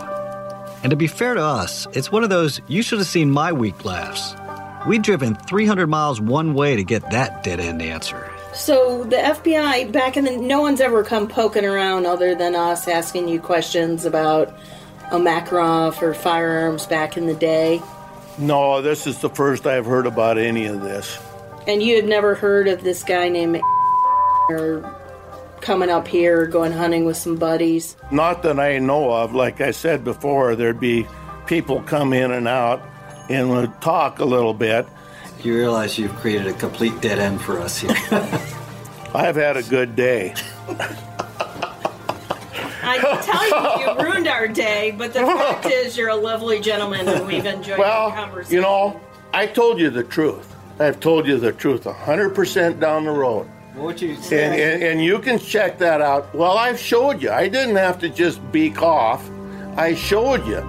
And 0.83 0.89
to 0.89 0.95
be 0.95 1.07
fair 1.07 1.33
to 1.33 1.41
us, 1.41 1.88
it's 1.93 2.12
one 2.12 2.23
of 2.23 2.29
those 2.29 2.62
you 2.67 2.81
should 2.81 3.00
have 3.00 3.07
seen 3.07 3.31
my 3.31 3.51
weak 3.51 3.85
laughs. 3.85 4.35
We'd 4.85 5.01
driven 5.01 5.35
300 5.35 5.87
miles 5.87 6.19
one 6.19 6.53
way 6.53 6.75
to 6.75 6.83
get 6.83 7.09
that 7.11 7.43
dead 7.43 7.61
end 7.61 7.81
answer. 7.81 8.29
So 8.53 9.05
the 9.05 9.15
FBI 9.15 9.91
back 9.91 10.17
in 10.17 10.25
the 10.25 10.35
no 10.37 10.61
one's 10.61 10.81
ever 10.81 11.03
come 11.03 11.27
poking 11.27 11.65
around 11.65 12.05
other 12.05 12.35
than 12.35 12.53
us 12.53 12.87
asking 12.87 13.29
you 13.29 13.39
questions 13.39 14.05
about 14.05 14.53
a 15.11 15.17
Makarov 15.17 16.01
or 16.01 16.13
firearms 16.13 16.85
back 16.85 17.15
in 17.15 17.27
the 17.27 17.33
day. 17.33 17.81
No, 18.37 18.81
this 18.81 19.07
is 19.07 19.19
the 19.19 19.29
first 19.29 19.65
I've 19.65 19.85
heard 19.85 20.05
about 20.05 20.37
any 20.37 20.65
of 20.65 20.81
this. 20.81 21.17
And 21.65 21.81
you 21.81 21.95
had 21.95 22.05
never 22.05 22.35
heard 22.35 22.67
of 22.67 22.83
this 22.83 23.03
guy 23.03 23.29
named 23.29 23.61
or 24.49 24.99
coming 25.61 25.89
up 25.89 26.09
here 26.09 26.45
going 26.45 26.73
hunting 26.73 27.05
with 27.05 27.15
some 27.15 27.37
buddies. 27.37 27.95
Not 28.11 28.43
that 28.43 28.59
I 28.59 28.79
know 28.79 29.13
of. 29.13 29.33
Like 29.33 29.61
I 29.61 29.71
said 29.71 30.03
before, 30.03 30.57
there'd 30.57 30.79
be 30.79 31.07
people 31.45 31.81
come 31.83 32.11
in 32.11 32.31
and 32.31 32.49
out 32.49 32.83
and 33.30 33.50
we'll 33.50 33.68
talk 33.82 34.20
a 34.20 34.25
little 34.25 34.53
bit. 34.53 34.88
You 35.44 35.56
realize 35.56 35.98
you've 35.98 36.15
created 36.15 36.48
a 36.48 36.53
complete 36.53 37.00
dead 37.01 37.20
end 37.20 37.42
for 37.42 37.60
us 37.60 37.77
here. 37.80 37.92
I've 39.15 39.36
had 39.36 39.58
a 39.58 39.63
good 39.63 39.96
day. 39.96 40.34
I 42.86 42.98
can 42.98 43.24
tell 43.24 43.80
you, 43.80 43.86
you 43.86 44.03
ruined 44.03 44.27
our 44.27 44.48
day, 44.48 44.92
but 44.92 45.13
the 45.13 45.20
fact 45.22 45.65
is, 45.68 45.98
you're 45.98 46.10
a 46.10 46.15
lovely 46.15 46.60
gentleman, 46.60 47.08
and 47.08 47.25
we've 47.27 47.46
enjoyed 47.46 47.80
Well, 47.80 48.10
our 48.10 48.15
conversation. 48.15 48.56
you 48.56 48.62
know, 48.62 49.00
I 49.34 49.48
told 49.48 49.80
you 49.80 49.89
the 49.89 50.03
truth. 50.03 50.53
I've 50.80 51.00
told 51.00 51.27
you 51.27 51.38
the 51.38 51.51
truth 51.53 51.84
100% 51.84 52.80
down 52.80 53.06
the 53.06 53.12
road. 53.12 53.48
what 53.75 53.86
would 53.86 54.01
you 54.01 54.12
And, 54.15 54.24
say? 54.24 54.74
and, 54.74 54.84
and 54.84 55.03
you 55.03 55.20
can 55.20 55.39
check 55.39 55.77
that 55.80 56.01
out. 56.01 56.34
Well, 56.36 56.58
I've 56.58 56.80
showed 56.80 57.22
you. 57.22 57.32
I 57.32 57.48
didn't 57.48 57.75
have 57.75 58.00
to 58.00 58.10
just 58.10 58.39
beak 58.51 58.82
off. 58.82 59.30
I 59.77 59.94
showed 59.96 60.46
you. 60.48 60.62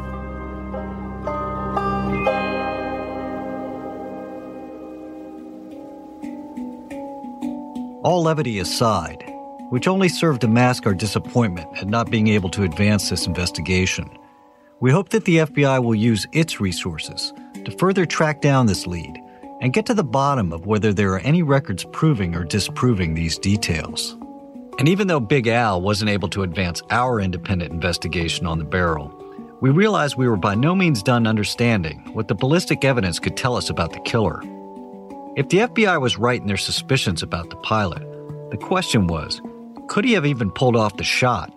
All 8.04 8.22
levity 8.22 8.58
aside, 8.58 9.24
which 9.70 9.88
only 9.88 10.10
served 10.10 10.42
to 10.42 10.48
mask 10.48 10.86
our 10.86 10.92
disappointment 10.92 11.68
at 11.78 11.88
not 11.88 12.10
being 12.10 12.28
able 12.28 12.50
to 12.50 12.62
advance 12.62 13.08
this 13.08 13.26
investigation, 13.26 14.10
we 14.80 14.90
hope 14.90 15.08
that 15.08 15.24
the 15.24 15.38
FBI 15.38 15.82
will 15.82 15.94
use 15.94 16.26
its 16.32 16.60
resources 16.60 17.32
to 17.64 17.70
further 17.78 18.04
track 18.04 18.42
down 18.42 18.66
this 18.66 18.86
lead 18.86 19.18
and 19.62 19.72
get 19.72 19.86
to 19.86 19.94
the 19.94 20.04
bottom 20.04 20.52
of 20.52 20.66
whether 20.66 20.92
there 20.92 21.14
are 21.14 21.20
any 21.20 21.42
records 21.42 21.86
proving 21.92 22.34
or 22.34 22.44
disproving 22.44 23.14
these 23.14 23.38
details. 23.38 24.18
And 24.78 24.86
even 24.86 25.06
though 25.06 25.18
Big 25.18 25.46
Al 25.46 25.80
wasn't 25.80 26.10
able 26.10 26.28
to 26.28 26.42
advance 26.42 26.82
our 26.90 27.20
independent 27.20 27.72
investigation 27.72 28.44
on 28.44 28.58
the 28.58 28.66
barrel, 28.66 29.18
we 29.62 29.70
realized 29.70 30.16
we 30.16 30.28
were 30.28 30.36
by 30.36 30.54
no 30.54 30.74
means 30.74 31.02
done 31.02 31.26
understanding 31.26 32.00
what 32.12 32.28
the 32.28 32.34
ballistic 32.34 32.84
evidence 32.84 33.18
could 33.18 33.34
tell 33.34 33.56
us 33.56 33.70
about 33.70 33.94
the 33.94 34.00
killer. 34.00 34.42
If 35.36 35.48
the 35.48 35.58
FBI 35.58 36.00
was 36.00 36.16
right 36.16 36.40
in 36.40 36.46
their 36.46 36.56
suspicions 36.56 37.20
about 37.20 37.50
the 37.50 37.56
pilot, 37.56 38.02
the 38.52 38.56
question 38.56 39.08
was 39.08 39.42
could 39.88 40.04
he 40.04 40.12
have 40.12 40.24
even 40.24 40.52
pulled 40.52 40.76
off 40.76 40.96
the 40.96 41.02
shot? 41.02 41.52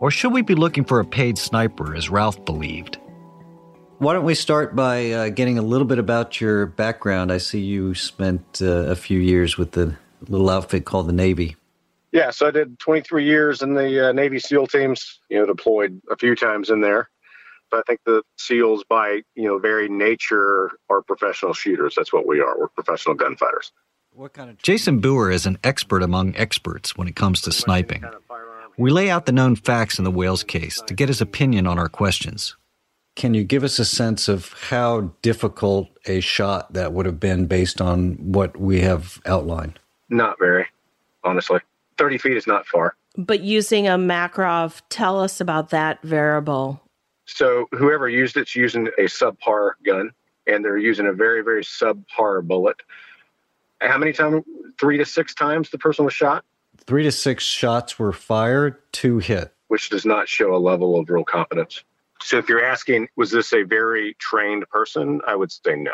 Or 0.00 0.10
should 0.10 0.32
we 0.32 0.40
be 0.40 0.54
looking 0.54 0.84
for 0.84 1.00
a 1.00 1.04
paid 1.04 1.36
sniper, 1.36 1.94
as 1.94 2.08
Ralph 2.08 2.42
believed? 2.46 2.98
Why 3.98 4.14
don't 4.14 4.24
we 4.24 4.34
start 4.34 4.74
by 4.74 5.10
uh, 5.10 5.28
getting 5.28 5.58
a 5.58 5.62
little 5.62 5.86
bit 5.86 5.98
about 5.98 6.40
your 6.40 6.64
background? 6.64 7.30
I 7.30 7.38
see 7.38 7.60
you 7.60 7.94
spent 7.94 8.60
uh, 8.62 8.86
a 8.86 8.96
few 8.96 9.20
years 9.20 9.58
with 9.58 9.72
the 9.72 9.94
little 10.26 10.48
outfit 10.48 10.86
called 10.86 11.06
the 11.06 11.12
Navy. 11.12 11.56
Yeah, 12.10 12.30
so 12.30 12.46
I 12.46 12.52
did 12.52 12.78
23 12.78 13.24
years 13.24 13.60
in 13.60 13.74
the 13.74 14.08
uh, 14.08 14.12
Navy 14.12 14.38
SEAL 14.38 14.68
teams. 14.68 15.20
You 15.28 15.40
know, 15.40 15.46
deployed 15.46 16.00
a 16.10 16.16
few 16.16 16.34
times 16.34 16.70
in 16.70 16.80
there. 16.80 17.10
But 17.70 17.78
I 17.78 17.82
think 17.86 18.00
the 18.04 18.22
SEALs, 18.36 18.84
by 18.88 19.22
you 19.34 19.44
know 19.44 19.58
very 19.58 19.88
nature, 19.88 20.70
are 20.90 21.02
professional 21.02 21.52
shooters. 21.52 21.94
That's 21.96 22.12
what 22.12 22.26
we 22.26 22.40
are. 22.40 22.58
We're 22.58 22.68
professional 22.68 23.14
gunfighters. 23.14 23.72
What 24.12 24.32
kind 24.32 24.48
of 24.48 24.62
Jason 24.62 25.00
Boer 25.00 25.30
is 25.30 25.44
an 25.44 25.58
expert 25.64 26.02
among 26.02 26.36
experts 26.36 26.96
when 26.96 27.08
it 27.08 27.16
comes 27.16 27.40
to 27.42 27.52
sniping. 27.52 28.04
We 28.76 28.90
lay 28.90 29.10
out 29.10 29.26
the 29.26 29.32
known 29.32 29.56
facts 29.56 29.98
in 29.98 30.04
the 30.04 30.10
Wales 30.10 30.44
case 30.44 30.80
to 30.86 30.94
get 30.94 31.08
his 31.08 31.20
opinion 31.20 31.66
on 31.66 31.78
our 31.78 31.88
questions. 31.88 32.56
Can 33.16 33.34
you 33.34 33.44
give 33.44 33.62
us 33.62 33.78
a 33.78 33.84
sense 33.84 34.28
of 34.28 34.52
how 34.54 35.12
difficult 35.22 35.88
a 36.06 36.20
shot 36.20 36.72
that 36.72 36.92
would 36.92 37.06
have 37.06 37.20
been 37.20 37.46
based 37.46 37.80
on 37.80 38.14
what 38.14 38.56
we 38.58 38.80
have 38.80 39.20
outlined? 39.26 39.78
Not 40.08 40.38
very, 40.38 40.66
honestly. 41.22 41.60
30 41.98 42.18
feet 42.18 42.36
is 42.36 42.46
not 42.46 42.66
far. 42.66 42.96
But 43.16 43.40
using 43.40 43.86
a 43.86 43.92
Makarov, 43.92 44.82
tell 44.88 45.20
us 45.20 45.40
about 45.40 45.70
that 45.70 46.02
variable. 46.02 46.80
So 47.26 47.66
whoever 47.72 48.08
used 48.08 48.36
it's 48.36 48.54
using 48.54 48.88
a 48.98 49.02
subpar 49.02 49.72
gun, 49.84 50.10
and 50.46 50.64
they're 50.64 50.78
using 50.78 51.06
a 51.06 51.12
very 51.12 51.42
very 51.42 51.62
subpar 51.64 52.42
bullet. 52.46 52.76
How 53.80 53.98
many 53.98 54.12
times? 54.12 54.44
Three 54.78 54.98
to 54.98 55.04
six 55.04 55.34
times 55.34 55.70
the 55.70 55.78
person 55.78 56.04
was 56.04 56.14
shot. 56.14 56.44
Three 56.86 57.04
to 57.04 57.12
six 57.12 57.44
shots 57.44 57.98
were 57.98 58.12
fired, 58.12 58.76
two 58.92 59.18
hit. 59.18 59.54
which 59.68 59.88
does 59.88 60.04
not 60.04 60.28
show 60.28 60.54
a 60.54 60.58
level 60.58 60.98
of 60.98 61.08
real 61.08 61.24
competence. 61.24 61.82
So 62.20 62.38
if 62.38 62.48
you're 62.48 62.64
asking, 62.64 63.08
was 63.16 63.30
this 63.30 63.52
a 63.52 63.62
very 63.62 64.14
trained 64.18 64.68
person? 64.68 65.20
I 65.26 65.36
would 65.36 65.52
say 65.52 65.76
no. 65.76 65.92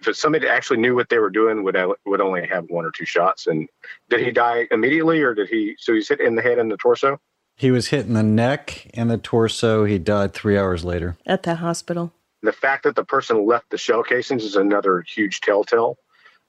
If 0.00 0.08
it's 0.08 0.18
somebody 0.18 0.46
that 0.46 0.52
actually 0.52 0.78
knew 0.78 0.94
what 0.94 1.08
they 1.08 1.18
were 1.18 1.30
doing, 1.30 1.64
would 1.64 1.76
would 2.06 2.20
only 2.20 2.46
have 2.46 2.66
one 2.68 2.84
or 2.84 2.90
two 2.90 3.04
shots. 3.04 3.46
And 3.46 3.68
did 4.10 4.20
he 4.20 4.30
die 4.30 4.66
immediately, 4.70 5.20
or 5.22 5.34
did 5.34 5.48
he? 5.48 5.74
So 5.78 5.94
he's 5.94 6.08
hit 6.08 6.20
in 6.20 6.34
the 6.36 6.42
head 6.42 6.58
and 6.58 6.70
the 6.70 6.76
torso. 6.76 7.20
He 7.58 7.72
was 7.72 7.88
hit 7.88 8.06
in 8.06 8.14
the 8.14 8.22
neck 8.22 8.88
and 8.94 9.10
the 9.10 9.18
torso. 9.18 9.84
He 9.84 9.98
died 9.98 10.32
three 10.32 10.56
hours 10.56 10.84
later 10.84 11.18
at 11.26 11.42
the 11.42 11.56
hospital. 11.56 12.12
The 12.40 12.52
fact 12.52 12.84
that 12.84 12.94
the 12.94 13.04
person 13.04 13.46
left 13.46 13.70
the 13.70 13.76
shell 13.76 14.04
casings 14.04 14.44
is 14.44 14.54
another 14.54 15.02
huge 15.02 15.40
telltale. 15.40 15.98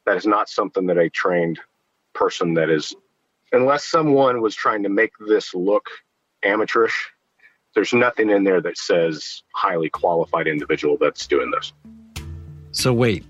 That 0.05 0.17
is 0.17 0.27
not 0.27 0.49
something 0.49 0.85
that 0.85 0.99
a 0.99 1.09
trained 1.09 1.59
person 2.13 2.53
that 2.53 2.69
is, 2.69 2.93
unless 3.51 3.85
someone 3.85 4.39
was 4.39 4.53
trying 4.53 4.83
to 4.83 4.89
make 4.89 5.11
this 5.27 5.55
look 5.55 5.87
amateurish, 6.43 7.09
there's 7.73 7.91
nothing 7.91 8.29
in 8.29 8.43
there 8.43 8.61
that 8.61 8.77
says 8.77 9.41
highly 9.55 9.89
qualified 9.89 10.47
individual 10.47 10.95
that's 11.01 11.25
doing 11.25 11.49
this. 11.49 11.73
So 12.71 12.93
wait, 12.93 13.25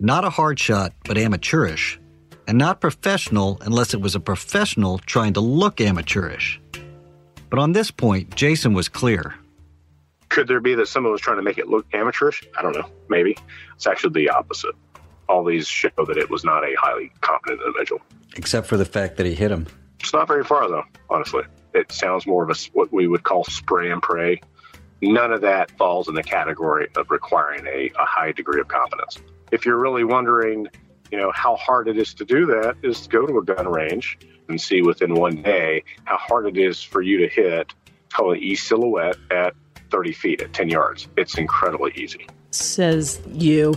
not 0.00 0.24
a 0.24 0.30
hard 0.30 0.58
shot, 0.58 0.92
but 1.04 1.16
amateurish, 1.16 2.00
and 2.48 2.58
not 2.58 2.80
professional 2.80 3.58
unless 3.60 3.94
it 3.94 4.00
was 4.00 4.16
a 4.16 4.20
professional 4.20 4.98
trying 4.98 5.34
to 5.34 5.40
look 5.40 5.80
amateurish. 5.80 6.60
But 7.54 7.60
on 7.60 7.70
this 7.70 7.92
point, 7.92 8.34
Jason 8.34 8.74
was 8.74 8.88
clear. 8.88 9.32
Could 10.28 10.48
there 10.48 10.58
be 10.58 10.74
that 10.74 10.88
someone 10.88 11.12
was 11.12 11.20
trying 11.20 11.36
to 11.36 11.42
make 11.44 11.56
it 11.56 11.68
look 11.68 11.86
amateurish? 11.94 12.42
I 12.58 12.62
don't 12.62 12.72
know. 12.72 12.90
Maybe. 13.08 13.36
It's 13.76 13.86
actually 13.86 14.24
the 14.24 14.30
opposite. 14.30 14.74
All 15.28 15.44
these 15.44 15.68
show 15.68 15.88
that 15.96 16.16
it 16.16 16.28
was 16.30 16.42
not 16.42 16.64
a 16.64 16.74
highly 16.76 17.12
competent 17.20 17.60
individual. 17.64 18.00
Except 18.34 18.66
for 18.66 18.76
the 18.76 18.84
fact 18.84 19.18
that 19.18 19.26
he 19.26 19.34
hit 19.34 19.52
him. 19.52 19.68
It's 20.00 20.12
not 20.12 20.26
very 20.26 20.42
far, 20.42 20.68
though, 20.68 20.82
honestly. 21.08 21.44
It 21.74 21.92
sounds 21.92 22.26
more 22.26 22.42
of 22.42 22.50
a, 22.50 22.56
what 22.72 22.92
we 22.92 23.06
would 23.06 23.22
call 23.22 23.44
spray 23.44 23.92
and 23.92 24.02
pray. 24.02 24.40
None 25.00 25.32
of 25.32 25.42
that 25.42 25.70
falls 25.78 26.08
in 26.08 26.16
the 26.16 26.24
category 26.24 26.88
of 26.96 27.08
requiring 27.08 27.68
a, 27.68 27.88
a 27.96 28.04
high 28.04 28.32
degree 28.32 28.60
of 28.60 28.66
competence. 28.66 29.20
If 29.52 29.64
you're 29.64 29.78
really 29.78 30.02
wondering, 30.02 30.66
you 31.14 31.20
know, 31.20 31.30
how 31.32 31.54
hard 31.54 31.86
it 31.86 31.96
is 31.96 32.12
to 32.12 32.24
do 32.24 32.44
that, 32.46 32.74
is 32.82 33.02
to 33.02 33.08
go 33.08 33.24
to 33.24 33.38
a 33.38 33.44
gun 33.44 33.68
range 33.68 34.18
and 34.48 34.60
see 34.60 34.82
within 34.82 35.14
one 35.14 35.42
day 35.42 35.84
how 36.06 36.16
hard 36.16 36.44
it 36.44 36.58
is 36.58 36.82
for 36.82 37.02
you 37.02 37.18
to 37.18 37.28
hit, 37.28 37.72
call 38.12 38.32
it 38.32 38.38
E 38.38 38.56
silhouette 38.56 39.14
at 39.30 39.54
30 39.92 40.12
feet 40.12 40.42
at 40.42 40.52
10 40.52 40.70
yards. 40.70 41.06
It's 41.16 41.38
incredibly 41.38 41.92
easy. 41.94 42.26
Says 42.50 43.20
you. 43.28 43.76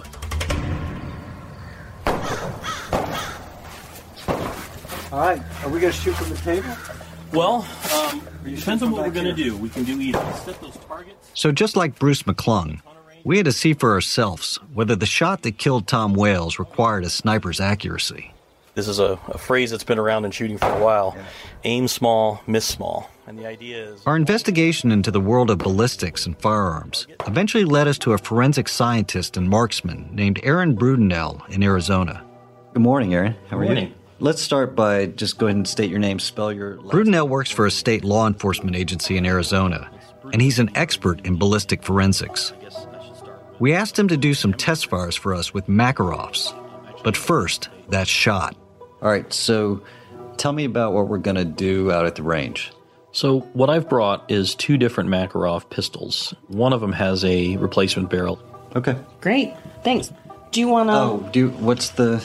All 5.12 5.20
right, 5.20 5.39
are 5.63 5.70
we 5.70 5.79
going 5.79 5.94
to 5.94 6.00
shoot 6.00 6.15
from 6.15 6.29
the 6.29 6.38
table? 6.38 6.75
Well, 7.34 7.67
um, 7.94 8.27
depends 8.44 8.82
on 8.82 8.89
what 8.89 9.03
we're 9.03 9.12
going 9.12 9.27
to 9.27 9.34
do. 9.34 9.56
We 9.58 9.70
can 9.70 9.84
do 9.84 10.01
either. 10.01 10.17
Set 10.44 10.60
those 10.60 10.75
targets. 10.88 11.29
So, 11.36 11.51
just 11.51 11.75
like 11.75 12.00
Bruce 12.00 12.24
McClung, 12.24 12.82
we 13.27 13.36
had 13.36 13.46
to 13.46 13.51
see 13.51 13.74
for 13.74 13.91
ourselves 13.91 14.57
whether 14.74 14.96
the 14.96 15.05
shot 15.05 15.41
that 15.41 15.57
killed 15.57 15.86
Tom 15.86 16.13
Wales 16.13 16.60
required 16.60 17.03
a 17.03 17.10
sniper's 17.10 17.60
accuracy. 17.60 18.34
This 18.74 18.88
is 18.88 19.00
a, 19.00 19.19
a 19.27 19.38
phrase 19.38 19.69
that's 19.69 19.84
been 19.84 20.00
around 20.00 20.24
in 20.24 20.31
shooting 20.31 20.57
for 20.57 20.69
a 20.69 20.81
while 20.81 21.13
yeah. 21.13 21.25
aim 21.65 21.89
small, 21.89 22.41
miss 22.48 22.63
small. 22.63 23.10
And 23.25 23.38
the 23.38 23.46
idea 23.46 23.84
is. 23.91 24.01
Our 24.05 24.15
investigation 24.15 24.93
into 24.93 25.12
the 25.12 25.19
world 25.19 25.50
of 25.50 25.57
ballistics 25.57 26.25
and 26.25 26.39
firearms 26.39 27.05
eventually 27.27 27.65
led 27.65 27.89
us 27.89 27.98
to 28.00 28.13
a 28.13 28.17
forensic 28.17 28.69
scientist 28.69 29.36
and 29.36 29.50
marksman 29.50 30.10
named 30.13 30.39
Aaron 30.43 30.77
Brudenell 30.77 31.50
in 31.50 31.63
Arizona. 31.63 32.24
Good 32.72 32.84
morning, 32.84 33.13
Aaron. 33.13 33.36
How 33.50 33.57
are 33.57 33.63
Good 33.63 33.65
morning. 33.65 33.88
you? 33.89 33.96
Let's 34.19 34.41
start 34.41 34.74
by 34.74 35.07
just 35.07 35.38
go 35.38 35.48
ahead 35.48 35.57
and 35.57 35.67
state 35.67 35.89
your 35.89 36.00
name, 36.00 36.19
spell 36.19 36.53
your. 36.53 36.77
Brudenell 36.77 37.27
works 37.27 37.51
for 37.51 37.65
a 37.65 37.72
state 37.72 38.05
law 38.05 38.25
enforcement 38.25 38.77
agency 38.77 39.17
in 39.17 39.25
Arizona, 39.25 39.91
and 40.31 40.41
he's 40.41 40.60
an 40.60 40.69
expert 40.75 41.25
in 41.25 41.36
ballistic 41.36 41.84
forensics. 41.84 42.53
Uh, 42.53 42.97
We 43.60 43.74
asked 43.74 43.98
him 43.98 44.08
to 44.10 44.18
do 44.18 44.34
some 44.34 44.54
test 44.54 44.88
fires 44.88 45.16
for 45.16 45.34
us 45.34 45.54
with 45.54 45.67
Makarovs, 45.67 46.54
but 47.04 47.17
first, 47.17 47.70
that 47.89 48.08
shot. 48.08 48.56
All 49.02 49.10
right, 49.10 49.32
so 49.32 49.82
tell 50.38 50.54
me 50.54 50.65
about 50.65 50.93
what 50.93 51.08
we're 51.08 51.17
going 51.17 51.38
to 51.38 51.46
do 51.46 51.91
out 51.91 52.06
at 52.06 52.15
the 52.15 52.24
range. 52.24 52.72
So, 53.12 53.39
what 53.54 53.70
I've 53.70 53.89
brought 53.89 54.30
is 54.30 54.54
two 54.54 54.78
different 54.78 55.10
Makarov 55.10 55.70
pistols. 55.70 56.36
One 56.48 56.74
of 56.74 56.82
them 56.82 56.91
has 56.91 57.26
a 57.26 57.58
replacement 57.58 58.10
barrel. 58.10 58.39
Okay. 58.76 58.96
Great. 59.22 59.56
Thanks. 59.84 60.12
Do 60.52 60.60
you 60.60 60.67
want 60.67 60.89
to? 60.89 60.93
Oh, 60.93 61.30
do 61.32 61.39
you, 61.39 61.50
what's 61.50 61.89
the 61.89 62.24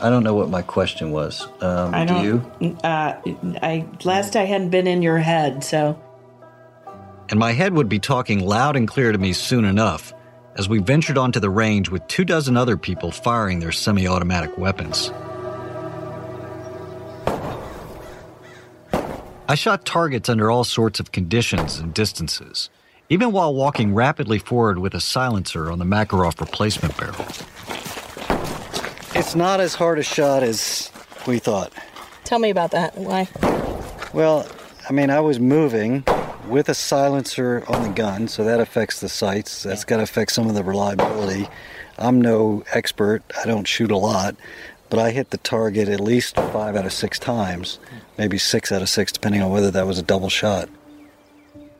I 0.00 0.08
don't 0.08 0.24
know 0.24 0.34
what 0.34 0.48
my 0.48 0.62
question 0.62 1.10
was. 1.10 1.46
Um, 1.60 1.94
I 1.94 2.04
don't. 2.04 2.22
Do 2.22 2.66
you? 2.66 2.76
Uh, 2.82 3.20
I 3.62 3.86
last 4.04 4.34
I 4.34 4.44
hadn't 4.44 4.70
been 4.70 4.86
in 4.86 5.02
your 5.02 5.18
head, 5.18 5.62
so. 5.62 6.00
And 7.28 7.38
my 7.38 7.52
head 7.52 7.74
would 7.74 7.88
be 7.88 7.98
talking 7.98 8.40
loud 8.40 8.76
and 8.76 8.88
clear 8.88 9.12
to 9.12 9.18
me 9.18 9.32
soon 9.32 9.64
enough, 9.64 10.12
as 10.60 10.68
we 10.68 10.78
ventured 10.78 11.16
onto 11.16 11.40
the 11.40 11.48
range 11.48 11.88
with 11.88 12.06
two 12.06 12.22
dozen 12.22 12.54
other 12.54 12.76
people 12.76 13.10
firing 13.10 13.60
their 13.60 13.72
semi-automatic 13.72 14.58
weapons. 14.58 15.10
I 19.48 19.54
shot 19.54 19.86
targets 19.86 20.28
under 20.28 20.50
all 20.50 20.64
sorts 20.64 21.00
of 21.00 21.12
conditions 21.12 21.78
and 21.78 21.94
distances, 21.94 22.68
even 23.08 23.32
while 23.32 23.54
walking 23.54 23.94
rapidly 23.94 24.38
forward 24.38 24.78
with 24.78 24.92
a 24.92 25.00
silencer 25.00 25.70
on 25.70 25.78
the 25.78 25.86
Makarov 25.86 26.38
replacement 26.38 26.94
barrel. 26.98 27.24
It's 29.18 29.34
not 29.34 29.60
as 29.60 29.74
hard 29.74 29.98
a 29.98 30.02
shot 30.02 30.42
as 30.42 30.92
we 31.26 31.38
thought. 31.38 31.72
Tell 32.24 32.38
me 32.38 32.50
about 32.50 32.72
that. 32.72 32.98
Why? 32.98 33.28
Well, 34.12 34.46
I 34.86 34.92
mean, 34.92 35.08
I 35.08 35.20
was 35.20 35.40
moving 35.40 36.04
with 36.46 36.68
a 36.68 36.74
silencer 36.74 37.64
on 37.68 37.82
the 37.82 37.88
gun, 37.88 38.28
so 38.28 38.44
that 38.44 38.60
affects 38.60 39.00
the 39.00 39.08
sights. 39.08 39.62
That's 39.62 39.84
got 39.84 39.98
to 39.98 40.02
affect 40.02 40.32
some 40.32 40.48
of 40.48 40.54
the 40.54 40.64
reliability. 40.64 41.48
I'm 41.98 42.20
no 42.20 42.64
expert, 42.72 43.22
I 43.40 43.46
don't 43.46 43.66
shoot 43.66 43.90
a 43.90 43.96
lot, 43.96 44.36
but 44.88 44.98
I 44.98 45.10
hit 45.10 45.30
the 45.30 45.38
target 45.38 45.88
at 45.88 46.00
least 46.00 46.36
five 46.36 46.76
out 46.76 46.86
of 46.86 46.92
six 46.92 47.18
times, 47.18 47.78
maybe 48.18 48.38
six 48.38 48.72
out 48.72 48.82
of 48.82 48.88
six, 48.88 49.12
depending 49.12 49.42
on 49.42 49.50
whether 49.50 49.70
that 49.70 49.86
was 49.86 49.98
a 49.98 50.02
double 50.02 50.30
shot. 50.30 50.68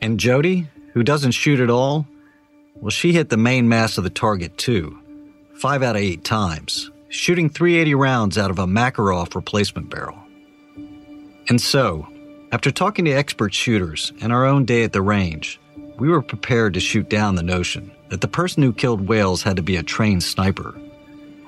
And 0.01 0.19
Jody, 0.19 0.67
who 0.93 1.03
doesn't 1.03 1.31
shoot 1.31 1.59
at 1.59 1.69
all, 1.69 2.05
well, 2.75 2.91
she 2.91 3.13
hit 3.13 3.29
the 3.29 3.37
main 3.37 3.67
mass 3.67 3.97
of 3.97 4.03
the 4.03 4.09
target 4.09 4.57
too, 4.57 4.97
five 5.55 5.83
out 5.83 5.95
of 5.95 6.01
eight 6.01 6.23
times 6.23 6.91
shooting 7.11 7.49
380 7.49 7.93
rounds 7.93 8.37
out 8.37 8.49
of 8.49 8.57
a 8.57 8.65
Makarov 8.65 9.35
replacement 9.35 9.89
barrel. 9.89 10.17
And 11.49 11.59
so, 11.59 12.07
after 12.51 12.69
talking 12.69 13.05
to 13.05 13.11
expert 13.11 13.53
shooters 13.53 14.11
and 14.21 14.33
our 14.33 14.45
own 14.45 14.65
day 14.65 14.83
at 14.83 14.91
the 14.91 15.01
range, 15.01 15.59
we 15.97 16.09
were 16.09 16.21
prepared 16.21 16.73
to 16.73 16.79
shoot 16.79 17.09
down 17.09 17.35
the 17.35 17.43
notion 17.43 17.91
that 18.09 18.21
the 18.21 18.27
person 18.27 18.61
who 18.61 18.73
killed 18.73 19.07
Wales 19.07 19.43
had 19.43 19.55
to 19.55 19.61
be 19.63 19.77
a 19.77 19.83
trained 19.83 20.23
sniper. 20.23 20.75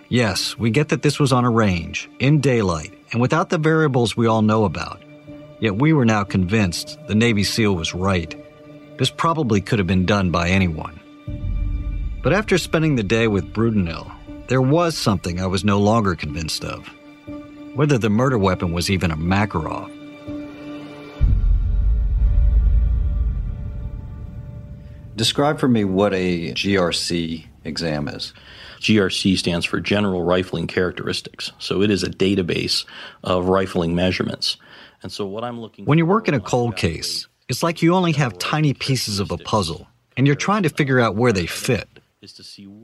Yes, 0.08 0.58
we 0.58 0.70
get 0.70 0.89
that 0.89 1.02
this 1.02 1.20
was 1.20 1.34
on 1.34 1.44
a 1.44 1.50
range, 1.50 2.10
in 2.20 2.39
daylight, 2.39 2.94
and 3.12 3.20
without 3.20 3.50
the 3.50 3.58
variables 3.58 4.16
we 4.16 4.28
all 4.28 4.42
know 4.42 4.63
about. 4.63 5.02
Yet 5.60 5.76
we 5.76 5.92
were 5.92 6.06
now 6.06 6.24
convinced 6.24 6.98
the 7.08 7.16
Navy 7.16 7.44
SEAL 7.44 7.76
was 7.76 7.94
right. 7.94 8.36
This 8.98 9.10
probably 9.10 9.60
could 9.60 9.80
have 9.80 9.88
been 9.88 10.06
done 10.06 10.32
by 10.32 10.50
anyone. 10.50 11.00
But 12.22 12.34
after 12.34 12.58
spending 12.58 12.96
the 12.96 13.04
day 13.04 13.28
with 13.28 13.54
Brudenell, 13.54 14.10
there 14.48 14.62
was 14.62 14.98
something 14.98 15.42
I 15.42 15.48
was 15.48 15.66
no 15.66 15.80
longer 15.80 16.16
convinced 16.16 16.63
of. 16.63 16.88
Whether 17.76 17.98
the 17.98 18.10
murder 18.10 18.38
weapon 18.38 18.72
was 18.72 18.89
even 18.89 19.12
a 19.12 19.18
Makarov. 19.18 19.93
Describe 25.15 25.60
for 25.60 25.67
me 25.67 25.84
what 25.84 26.13
a 26.13 26.52
GRC 26.54 27.45
exam 27.63 28.08
is. 28.08 28.34
GRC 28.80 29.38
stands 29.38 29.65
for 29.65 29.80
General 29.80 30.23
Rifling 30.23 30.67
Characteristics. 30.67 31.52
So 31.60 31.82
it 31.82 31.89
is 31.89 32.04
a 32.04 32.10
database 32.10 32.86
of 33.23 33.45
rifling 33.45 33.95
measurements. 33.95 34.58
And 35.02 35.12
so 35.12 35.26
what 35.26 35.43
I'm 35.43 35.60
looking 35.60 35.86
When 35.86 35.97
you 35.97 36.06
work 36.06 36.28
in 36.28 36.34
a 36.34 36.39
cold 36.39 36.76
case, 36.76 37.28
it's 37.47 37.63
like 37.63 37.82
you 37.82 37.93
only 37.93 38.13
have 38.13 38.38
tiny 38.39 38.73
pieces 38.73 39.19
of 39.19 39.32
a 39.32 39.38
puzzle 39.38 39.88
and 40.17 40.26
you're 40.26 40.36
trying 40.36 40.63
to 40.63 40.69
figure 40.69 40.99
out 40.99 41.15
where 41.15 41.32
they 41.32 41.45
fit. 41.45 41.88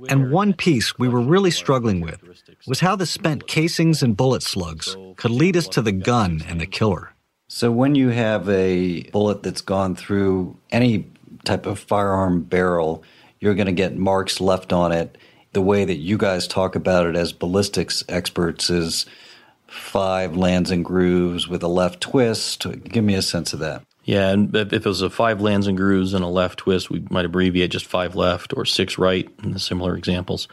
And 0.10 0.32
one 0.32 0.54
piece 0.54 1.00
we 1.00 1.08
were 1.08 1.22
really 1.22 1.52
struggling 1.52 2.02
with 2.02 2.22
was 2.68 2.82
how 2.82 2.96
the 2.96 3.06
spent 3.06 3.48
casings 3.48 4.04
and 4.04 4.16
bullet 4.16 4.44
slugs 4.44 4.98
could 5.16 5.32
lead 5.32 5.56
us 5.56 5.68
to 5.70 5.82
the 5.82 5.94
gun 5.94 6.44
and 6.48 6.60
the 6.60 6.66
killer. 6.66 7.14
So, 7.52 7.72
when 7.72 7.96
you 7.96 8.10
have 8.10 8.48
a 8.48 9.04
bullet 9.10 9.42
that's 9.42 9.62
gone 9.62 9.96
through 9.96 10.58
any 10.72 11.10
type 11.44 11.66
of 11.66 11.80
firearm 11.80 12.42
barrel, 12.42 13.04
you're 13.40 13.56
going 13.56 13.68
to 13.68 13.72
get 13.72 13.98
marks 13.98 14.42
left 14.42 14.74
on 14.74 14.92
it. 14.92 15.18
The 15.54 15.62
way 15.62 15.86
that 15.86 15.96
you 15.96 16.18
guys 16.18 16.48
talk 16.48 16.76
about 16.76 17.08
it 17.08 17.16
as 17.16 17.34
ballistics 17.34 18.04
experts 18.08 18.70
is 18.70 19.06
five 19.68 20.36
lands 20.36 20.72
and 20.72 20.84
grooves 20.84 21.48
with 21.48 21.64
a 21.64 21.68
left 21.68 22.02
twist. 22.02 22.66
Give 22.84 23.04
me 23.04 23.16
a 23.16 23.22
sense 23.22 23.54
of 23.54 23.60
that. 23.60 23.84
Yeah, 24.04 24.30
and 24.30 24.56
if 24.56 24.74
it 24.74 24.86
was 24.86 25.02
a 25.02 25.10
five 25.10 25.40
lands 25.42 25.68
and 25.68 25.78
grooves 25.78 26.14
and 26.14 26.24
a 26.24 26.28
left 26.28 26.60
twist, 26.60 26.90
we 26.90 27.06
might 27.10 27.26
abbreviate 27.26 27.72
just 27.72 27.86
five 27.86 28.16
left 28.16 28.54
or 28.58 28.66
six 28.66 28.98
right 28.98 29.30
in 29.44 29.52
the 29.52 29.60
similar 29.60 29.96
examples. 29.96 30.48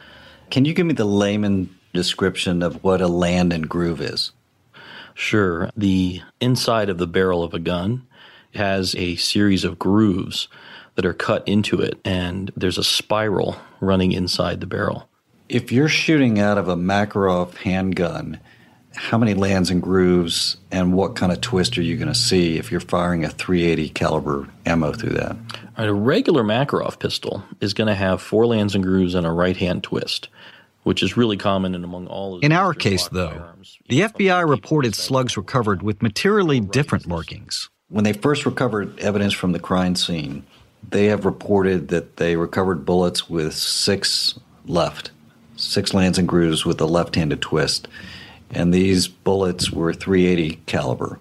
Can 0.49 0.65
you 0.65 0.73
give 0.73 0.85
me 0.85 0.93
the 0.93 1.05
layman 1.05 1.75
description 1.93 2.61
of 2.61 2.83
what 2.83 3.01
a 3.01 3.07
land 3.07 3.51
and 3.53 3.67
groove 3.67 4.01
is? 4.01 4.31
Sure. 5.15 5.71
The 5.75 6.21
inside 6.39 6.89
of 6.89 6.99
the 6.99 7.07
barrel 7.07 7.43
of 7.43 7.55
a 7.55 7.59
gun 7.59 8.05
has 8.53 8.93
a 8.95 9.15
series 9.15 9.63
of 9.63 9.79
grooves 9.79 10.47
that 10.97 11.05
are 11.05 11.13
cut 11.13 11.47
into 11.47 11.79
it, 11.79 11.99
and 12.03 12.51
there's 12.57 12.79
a 12.79 12.83
spiral 12.83 13.55
running 13.79 14.11
inside 14.11 14.59
the 14.59 14.67
barrel. 14.67 15.07
If 15.47 15.71
you're 15.71 15.87
shooting 15.87 16.39
out 16.39 16.57
of 16.57 16.67
a 16.67 16.75
Makarov 16.75 17.55
handgun, 17.57 18.39
how 18.95 19.19
many 19.19 19.35
lands 19.35 19.69
and 19.69 19.81
grooves 19.81 20.57
and 20.71 20.93
what 20.93 21.15
kind 21.15 21.31
of 21.31 21.39
twist 21.39 21.77
are 21.77 21.83
you 21.83 21.97
going 21.97 22.07
to 22.07 22.15
see 22.15 22.57
if 22.57 22.71
you're 22.71 22.79
firing 22.79 23.23
a 23.23 23.29
380 23.29 23.89
caliber 23.89 24.49
ammo 24.65 24.91
through 24.91 25.11
that? 25.11 25.37
Right, 25.77 25.87
a 25.87 25.93
regular 25.93 26.43
Makarov 26.43 26.99
pistol 26.99 27.43
is 27.61 27.75
going 27.75 27.87
to 27.87 27.95
have 27.95 28.19
four 28.19 28.47
lands 28.47 28.73
and 28.73 28.83
grooves 28.83 29.13
and 29.13 29.27
a 29.27 29.31
right 29.31 29.55
hand 29.55 29.83
twist, 29.83 30.29
which 30.81 31.03
is 31.03 31.15
really 31.15 31.37
common 31.37 31.75
in 31.75 31.83
among 31.83 32.07
all 32.07 32.35
of 32.35 32.43
In 32.43 32.51
our 32.51 32.73
case, 32.73 33.07
though, 33.09 33.51
the 33.87 34.01
FBI 34.01 34.49
reported 34.49 34.95
slugs 34.95 35.37
recovered 35.37 35.83
with 35.83 36.01
materially 36.01 36.59
different 36.59 37.05
markings. 37.05 37.69
When 37.89 38.03
they 38.03 38.13
first 38.13 38.47
recovered 38.47 38.99
evidence 38.99 39.33
from 39.33 39.51
the 39.51 39.59
crime 39.59 39.95
scene, 39.95 40.43
they 40.89 41.05
have 41.05 41.25
reported 41.25 41.89
that 41.89 42.17
they 42.17 42.35
recovered 42.35 42.85
bullets 42.85 43.29
with 43.29 43.53
six 43.53 44.37
left, 44.65 45.11
six 45.55 45.93
lands 45.93 46.17
and 46.17 46.27
grooves 46.27 46.65
with 46.65 46.79
a 46.79 46.85
left 46.85 47.15
handed 47.15 47.41
twist. 47.41 47.87
And 48.49 48.73
these 48.73 49.07
bullets 49.07 49.71
were 49.71 49.93
380 49.93 50.61
caliber. 50.65 51.19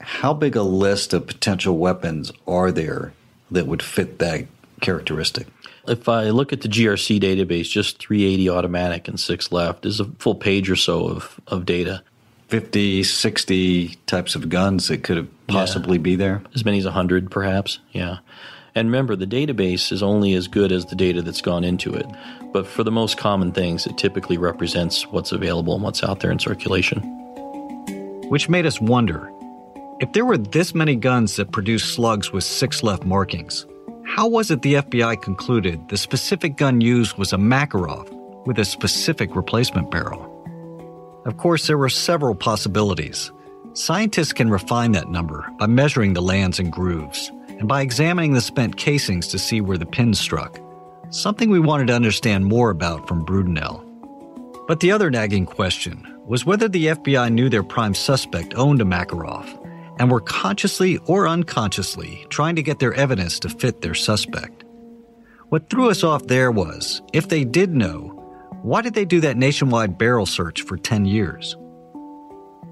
How 0.00 0.32
big 0.32 0.56
a 0.56 0.62
list 0.62 1.12
of 1.12 1.26
potential 1.26 1.76
weapons 1.76 2.32
are 2.46 2.72
there 2.72 3.12
that 3.50 3.66
would 3.66 3.82
fit 3.82 4.18
that 4.18 4.46
characteristic? 4.80 5.48
If 5.86 6.08
I 6.08 6.30
look 6.30 6.52
at 6.52 6.62
the 6.62 6.68
GRC 6.68 7.20
database, 7.20 7.68
just 7.68 7.98
380 7.98 8.50
automatic 8.50 9.08
and 9.08 9.20
six 9.20 9.52
left 9.52 9.86
is 9.86 10.00
a 10.00 10.04
full 10.04 10.34
page 10.34 10.70
or 10.70 10.76
so 10.76 11.08
of, 11.08 11.40
of 11.46 11.66
data. 11.66 12.02
50, 12.48 13.02
60 13.02 13.88
types 14.06 14.34
of 14.34 14.48
guns 14.48 14.88
that 14.88 15.02
could 15.02 15.16
have 15.16 15.46
possibly 15.48 15.96
yeah. 15.98 16.02
be 16.02 16.16
there? 16.16 16.42
As 16.54 16.64
many 16.64 16.78
as 16.78 16.84
100, 16.84 17.30
perhaps, 17.30 17.80
yeah. 17.92 18.18
And 18.74 18.88
remember, 18.88 19.16
the 19.16 19.26
database 19.26 19.90
is 19.90 20.02
only 20.02 20.34
as 20.34 20.48
good 20.48 20.70
as 20.70 20.84
the 20.84 20.96
data 20.96 21.22
that's 21.22 21.40
gone 21.40 21.64
into 21.64 21.94
it. 21.94 22.06
But 22.52 22.66
for 22.66 22.84
the 22.84 22.92
most 22.92 23.16
common 23.16 23.52
things, 23.52 23.86
it 23.86 23.96
typically 23.96 24.38
represents 24.38 25.06
what's 25.06 25.32
available 25.32 25.74
and 25.74 25.82
what's 25.82 26.04
out 26.04 26.20
there 26.20 26.30
in 26.30 26.38
circulation. 26.38 27.00
Which 28.28 28.48
made 28.48 28.66
us 28.66 28.80
wonder 28.80 29.32
if 29.98 30.12
there 30.12 30.26
were 30.26 30.36
this 30.36 30.74
many 30.74 30.94
guns 30.94 31.36
that 31.36 31.52
produced 31.52 31.94
slugs 31.94 32.32
with 32.32 32.44
six 32.44 32.82
left 32.82 33.04
markings, 33.04 33.66
how 34.04 34.28
was 34.28 34.50
it 34.50 34.60
the 34.60 34.74
FBI 34.74 35.22
concluded 35.22 35.88
the 35.88 35.96
specific 35.96 36.56
gun 36.56 36.82
used 36.82 37.16
was 37.16 37.32
a 37.32 37.36
Makarov 37.36 38.12
with 38.46 38.58
a 38.58 38.64
specific 38.64 39.34
replacement 39.34 39.90
barrel? 39.90 40.35
Of 41.26 41.38
course, 41.38 41.66
there 41.66 41.76
were 41.76 41.88
several 41.88 42.36
possibilities. 42.36 43.32
Scientists 43.72 44.32
can 44.32 44.48
refine 44.48 44.92
that 44.92 45.10
number 45.10 45.44
by 45.58 45.66
measuring 45.66 46.12
the 46.12 46.22
lands 46.22 46.60
and 46.60 46.70
grooves 46.70 47.32
and 47.48 47.66
by 47.66 47.80
examining 47.80 48.32
the 48.32 48.40
spent 48.40 48.76
casings 48.76 49.26
to 49.28 49.38
see 49.40 49.60
where 49.60 49.76
the 49.76 49.86
pins 49.86 50.20
struck, 50.20 50.60
something 51.10 51.50
we 51.50 51.58
wanted 51.58 51.88
to 51.88 51.94
understand 51.94 52.44
more 52.44 52.70
about 52.70 53.08
from 53.08 53.26
Brudenell. 53.26 53.82
But 54.68 54.78
the 54.78 54.92
other 54.92 55.10
nagging 55.10 55.46
question 55.46 56.06
was 56.24 56.46
whether 56.46 56.68
the 56.68 56.86
FBI 56.86 57.32
knew 57.32 57.48
their 57.48 57.64
prime 57.64 57.94
suspect 57.94 58.54
owned 58.54 58.80
a 58.80 58.84
Makarov 58.84 59.46
and 59.98 60.08
were 60.08 60.20
consciously 60.20 60.98
or 61.06 61.26
unconsciously 61.26 62.24
trying 62.30 62.54
to 62.54 62.62
get 62.62 62.78
their 62.78 62.94
evidence 62.94 63.40
to 63.40 63.48
fit 63.48 63.80
their 63.80 63.94
suspect. 63.94 64.62
What 65.48 65.70
threw 65.70 65.90
us 65.90 66.04
off 66.04 66.28
there 66.28 66.52
was, 66.52 67.02
if 67.12 67.28
they 67.28 67.42
did 67.42 67.74
know, 67.74 68.15
why 68.62 68.82
did 68.82 68.94
they 68.94 69.04
do 69.04 69.20
that 69.20 69.36
nationwide 69.36 69.98
barrel 69.98 70.26
search 70.26 70.62
for 70.62 70.76
10 70.76 71.04
years? 71.04 71.56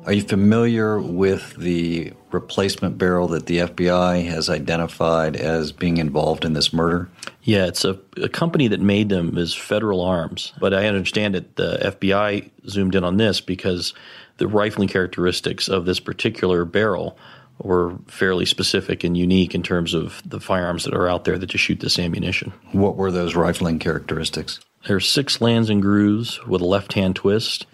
Are 0.07 0.13
you 0.13 0.23
familiar 0.23 1.01
with 1.01 1.57
the 1.57 2.13
replacement 2.31 2.99
barrel 2.99 3.29
that 3.29 3.47
the 3.47 3.59
FBI 3.59 4.27
has 4.27 4.51
identified 4.51 5.35
as 5.35 5.73
being 5.73 5.97
involved 5.97 6.45
in 6.45 6.53
this 6.53 6.75
murder? 6.75 7.09
Yeah, 7.43 7.67
it's 7.67 7.87
a, 7.87 7.99
a, 8.21 8.29
company 8.29 8.69
that 8.69 8.81
made 8.81 9.09
them 9.09 9.39
is 9.39 9.55
Federal 9.55 10.03
Arms. 10.03 10.53
But 10.61 10.75
I 10.75 10.89
understand 10.89 11.35
that 11.35 11.57
the 11.57 11.79
FBI 11.83 12.51
zoomed 12.69 12.95
in 12.95 13.03
on 13.03 13.17
this 13.17 13.41
because 13.41 13.95
the 14.37 14.47
rifling 14.47 14.89
characteristics 14.89 15.69
of 15.69 15.87
this 15.87 16.01
particular 16.01 16.67
barrel 16.67 17.17
were 17.59 17.97
fairly 18.07 18.45
specific 18.45 19.05
and 19.05 19.17
unique 19.17 19.55
in 19.55 19.63
terms 19.63 19.95
of 19.95 20.21
the 20.27 20.41
firearms 20.41 20.85
that 20.85 20.95
are 20.95 21.09
out 21.09 21.25
there 21.25 21.39
that 21.39 21.47
just 21.47 21.65
shoot 21.65 21.81
this 21.81 21.99
ammunition. 21.99 22.53
What 22.73 22.97
were 22.97 23.11
those 23.11 23.35
rifling 23.35 23.79
characteristics? 23.79 24.61
There's 24.87 25.09
six 25.09 25.41
lands 25.41 25.71
and 25.71 25.81
grooves 25.81 26.45
with 26.47 26.61
a 26.61 26.67
left 26.67 26.93
hand 26.93 27.17
twist 27.17 27.67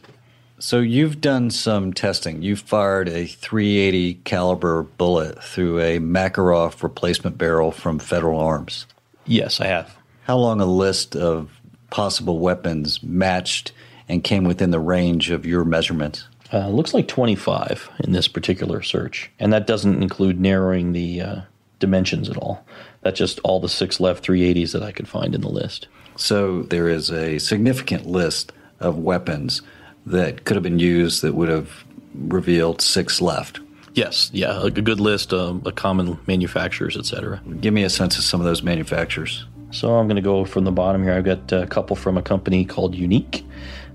so 0.61 0.81
you've 0.81 1.23
done 1.23 1.51
some 1.51 1.95
testing. 1.95 2.43
You 2.43 2.55
fired 2.55 3.09
a 3.09 3.25
380 3.25 4.15
caliber 4.25 4.83
bullet 4.83 5.43
through 5.43 5.81
a 5.81 5.99
Makarov 5.99 6.83
replacement 6.83 7.39
barrel 7.39 7.73
from 7.73 7.99
Federal 7.99 8.39
Arms. 8.39 8.87
Yes, 9.25 9.59
I 9.61 9.67
have. 9.69 9.97
How 10.25 10.37
long 10.37 10.61
a 10.61 10.67
list 10.67 11.17
of 11.17 11.51
possible 11.89 12.39
weapons 12.39 13.03
matched 13.03 13.73
and 14.07 14.23
came 14.23 14.45
within 14.45 14.71
the 14.71 14.79
range 14.79 15.31
of 15.31 15.47
your 15.47 15.65
measurements? 15.65 16.29
Uh, 16.53 16.69
looks 16.69 16.93
like 16.93 17.09
25 17.09 17.89
in 18.01 18.13
this 18.13 18.29
particular 18.29 18.83
search, 18.83 19.31
and 19.39 19.55
that 19.55 19.67
doesn't 19.67 20.03
include 20.03 20.39
narrowing 20.39 20.93
the 20.93 21.23
uh, 21.23 21.41
dimensions 21.79 22.29
at 22.29 22.37
all. 22.37 22.67
That's 23.01 23.19
just 23.19 23.41
all 23.45 23.61
the 23.61 23.69
six 23.69 23.99
left 23.99 24.27
380s 24.27 24.73
that 24.73 24.83
I 24.83 24.93
could 24.93 25.09
find 25.09 25.35
in 25.35 25.41
the 25.41 25.49
list. 25.49 25.89
So 26.21 26.63
there 26.63 26.89
is 26.89 27.11
a 27.11 27.39
significant 27.39 28.07
list 28.07 28.53
of 28.79 28.99
weapons 28.99 29.63
that 30.05 30.45
could 30.45 30.55
have 30.55 30.63
been 30.63 30.79
used 30.79 31.23
that 31.23 31.35
would 31.35 31.49
have 31.49 31.85
revealed 32.15 32.83
six 32.83 33.23
left. 33.23 33.61
Yes, 33.95 34.31
yeah, 34.33 34.63
a 34.63 34.71
good 34.71 35.01
list 35.01 35.33
of 35.33 35.67
uh, 35.67 35.71
common 35.73 36.19
manufacturers, 36.27 36.97
etc. 36.97 37.41
Give 37.61 37.75
me 37.75 37.85
a 37.85 37.91
sense 37.91 38.19
of 38.19 38.25
some 38.25 38.41
of 38.41 38.45
those 38.45 38.63
manufacturers. 38.63 39.47
So 39.73 39.95
I'm 39.95 40.07
going 40.07 40.17
to 40.17 40.23
go 40.23 40.45
from 40.45 40.65
the 40.65 40.73
bottom 40.73 41.03
here. 41.03 41.15
I've 41.15 41.25
got 41.25 41.51
a 41.53 41.67
couple 41.67 41.97
from 41.97 42.19
a 42.19 42.23
company 42.23 42.65
called 42.65 42.95
Unique, 42.95 43.45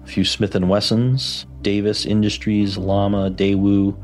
a 0.04 0.08
few 0.08 0.26
Smith 0.26 0.56
and 0.56 0.68
Wessons, 0.68 1.46
Davis 1.62 2.06
Industries, 2.06 2.78
Llama, 2.78 3.30
Daewoo, 3.30 3.96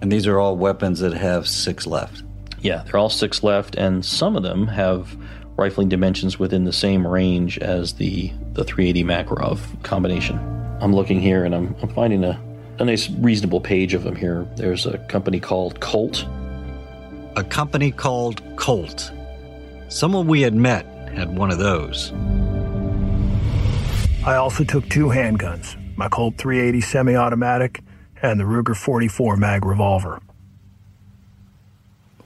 and 0.00 0.10
these 0.10 0.26
are 0.26 0.38
all 0.38 0.56
weapons 0.56 1.00
that 1.00 1.12
have 1.12 1.46
six 1.46 1.86
left. 1.86 2.22
Yeah, 2.60 2.82
they're 2.84 2.98
all 2.98 3.10
six 3.10 3.42
left, 3.42 3.76
and 3.76 4.04
some 4.04 4.34
of 4.34 4.42
them 4.42 4.66
have 4.68 5.16
rifling 5.56 5.88
dimensions 5.88 6.38
within 6.38 6.64
the 6.64 6.72
same 6.72 7.06
range 7.06 7.58
as 7.58 7.94
the 7.94 8.32
the 8.52 8.64
380 8.64 9.04
Makarov 9.04 9.82
combination. 9.82 10.38
I'm 10.80 10.94
looking 10.94 11.20
here 11.20 11.44
and 11.44 11.54
I'm, 11.54 11.74
I'm 11.80 11.88
finding 11.88 12.22
a, 12.24 12.40
a 12.78 12.84
nice, 12.84 13.08
reasonable 13.10 13.60
page 13.60 13.94
of 13.94 14.02
them 14.02 14.14
here. 14.14 14.46
There's 14.56 14.84
a 14.86 14.98
company 14.98 15.40
called 15.40 15.80
Colt. 15.80 16.26
A 17.36 17.44
company 17.44 17.90
called 17.90 18.42
Colt. 18.56 19.10
Someone 19.88 20.26
we 20.26 20.42
had 20.42 20.54
met 20.54 20.84
had 21.08 21.36
one 21.36 21.50
of 21.50 21.58
those. 21.58 22.12
I 24.26 24.36
also 24.36 24.64
took 24.64 24.88
two 24.88 25.06
handguns 25.06 25.76
my 25.96 26.08
Colt 26.08 26.36
380 26.36 26.80
semi 26.82 27.14
automatic 27.14 27.82
and 28.20 28.38
the 28.38 28.44
Ruger 28.44 28.76
44 28.76 29.36
mag 29.36 29.64
revolver. 29.64 30.20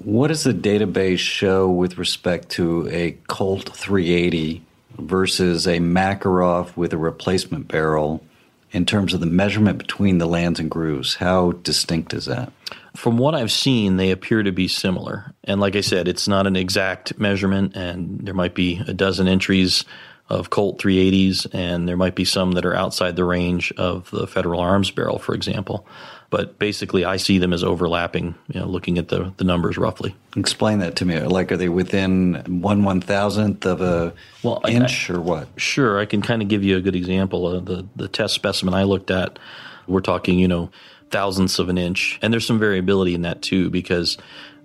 What 0.03 0.29
does 0.29 0.45
the 0.45 0.55
database 0.55 1.19
show 1.19 1.69
with 1.69 1.99
respect 1.99 2.49
to 2.53 2.89
a 2.89 3.19
Colt 3.29 3.69
380 3.69 4.63
versus 4.99 5.67
a 5.67 5.79
Makarov 5.79 6.75
with 6.75 6.95
a 6.95 6.99
replacement 6.99 7.69
barrel 7.69 8.25
in 8.71 8.87
terms 8.87 9.13
of 9.13 9.21
the 9.21 9.27
measurement 9.27 9.77
between 9.77 10.17
the 10.17 10.27
lands 10.27 10.59
and 10.59 10.71
grooves? 10.71 11.17
How 11.17 11.53
distinct 11.53 12.15
is 12.15 12.25
that? 12.25 12.51
From 12.97 13.19
what 13.19 13.35
I've 13.35 13.53
seen, 13.53 13.99
they 13.99 14.11
appear 14.11 14.43
to 14.43 14.53
be 14.53 14.69
similar. 14.69 15.35
And 15.45 15.61
like 15.61 15.77
I 15.77 15.83
said, 15.83 16.09
it's 16.09 16.27
not 16.27 16.47
an 16.47 16.57
exact 16.57 17.19
measurement, 17.19 17.77
and 17.77 18.21
there 18.21 18.33
might 18.33 18.55
be 18.55 18.83
a 18.89 18.95
dozen 18.95 19.29
entries 19.29 19.85
of 20.31 20.49
Colt 20.49 20.81
380s, 20.81 21.47
and 21.53 21.87
there 21.87 21.99
might 21.99 22.15
be 22.15 22.25
some 22.25 22.53
that 22.53 22.65
are 22.65 22.75
outside 22.75 23.17
the 23.17 23.25
range 23.25 23.71
of 23.73 24.11
the 24.13 24.27
Federal 24.27 24.61
Arms 24.61 24.91
barrel, 24.91 25.19
for 25.19 25.35
example. 25.35 25.87
But 26.31 26.61
basically, 26.61 27.05
I 27.05 27.17
see 27.17 27.39
them 27.39 27.53
as 27.53 27.65
overlapping, 27.65 28.37
you 28.53 28.61
know, 28.61 28.67
looking 28.67 28.99
at 28.99 29.09
the, 29.09 29.35
the 29.37 29.43
numbers 29.43 29.77
roughly. 29.77 30.15
Explain 30.37 30.79
that 30.79 30.95
to 30.97 31.05
me. 31.05 31.19
Like, 31.19 31.51
are 31.51 31.57
they 31.57 31.69
within 31.69 32.61
one 32.63 32.85
one 32.85 33.01
thousandth 33.01 33.67
of 33.67 33.81
a 33.81 34.15
well, 34.45 34.63
inch 34.69 35.11
I, 35.11 35.15
or 35.15 35.21
what? 35.21 35.49
Sure. 35.57 35.99
I 35.99 36.07
can 36.07 36.23
kind 36.23 36.41
of 36.41 36.47
give 36.47 36.63
you 36.63 36.77
a 36.77 36.81
good 36.81 36.95
example. 36.95 37.49
of 37.49 37.67
the, 37.67 37.85
the 37.97 38.07
test 38.07 38.35
specimen 38.35 38.75
I 38.75 38.85
looked 38.85 39.11
at, 39.11 39.41
we're 39.89 40.01
talking, 40.03 40.39
you 40.39 40.47
know, 40.47 40.71
thousandths 41.11 41.59
of 41.59 41.69
an 41.69 41.77
inch. 41.77 42.21
And 42.23 42.33
there's 42.33 42.47
some 42.47 42.61
variability 42.61 43.15
in 43.15 43.23
that 43.23 43.43
too, 43.43 43.69
because 43.69 44.17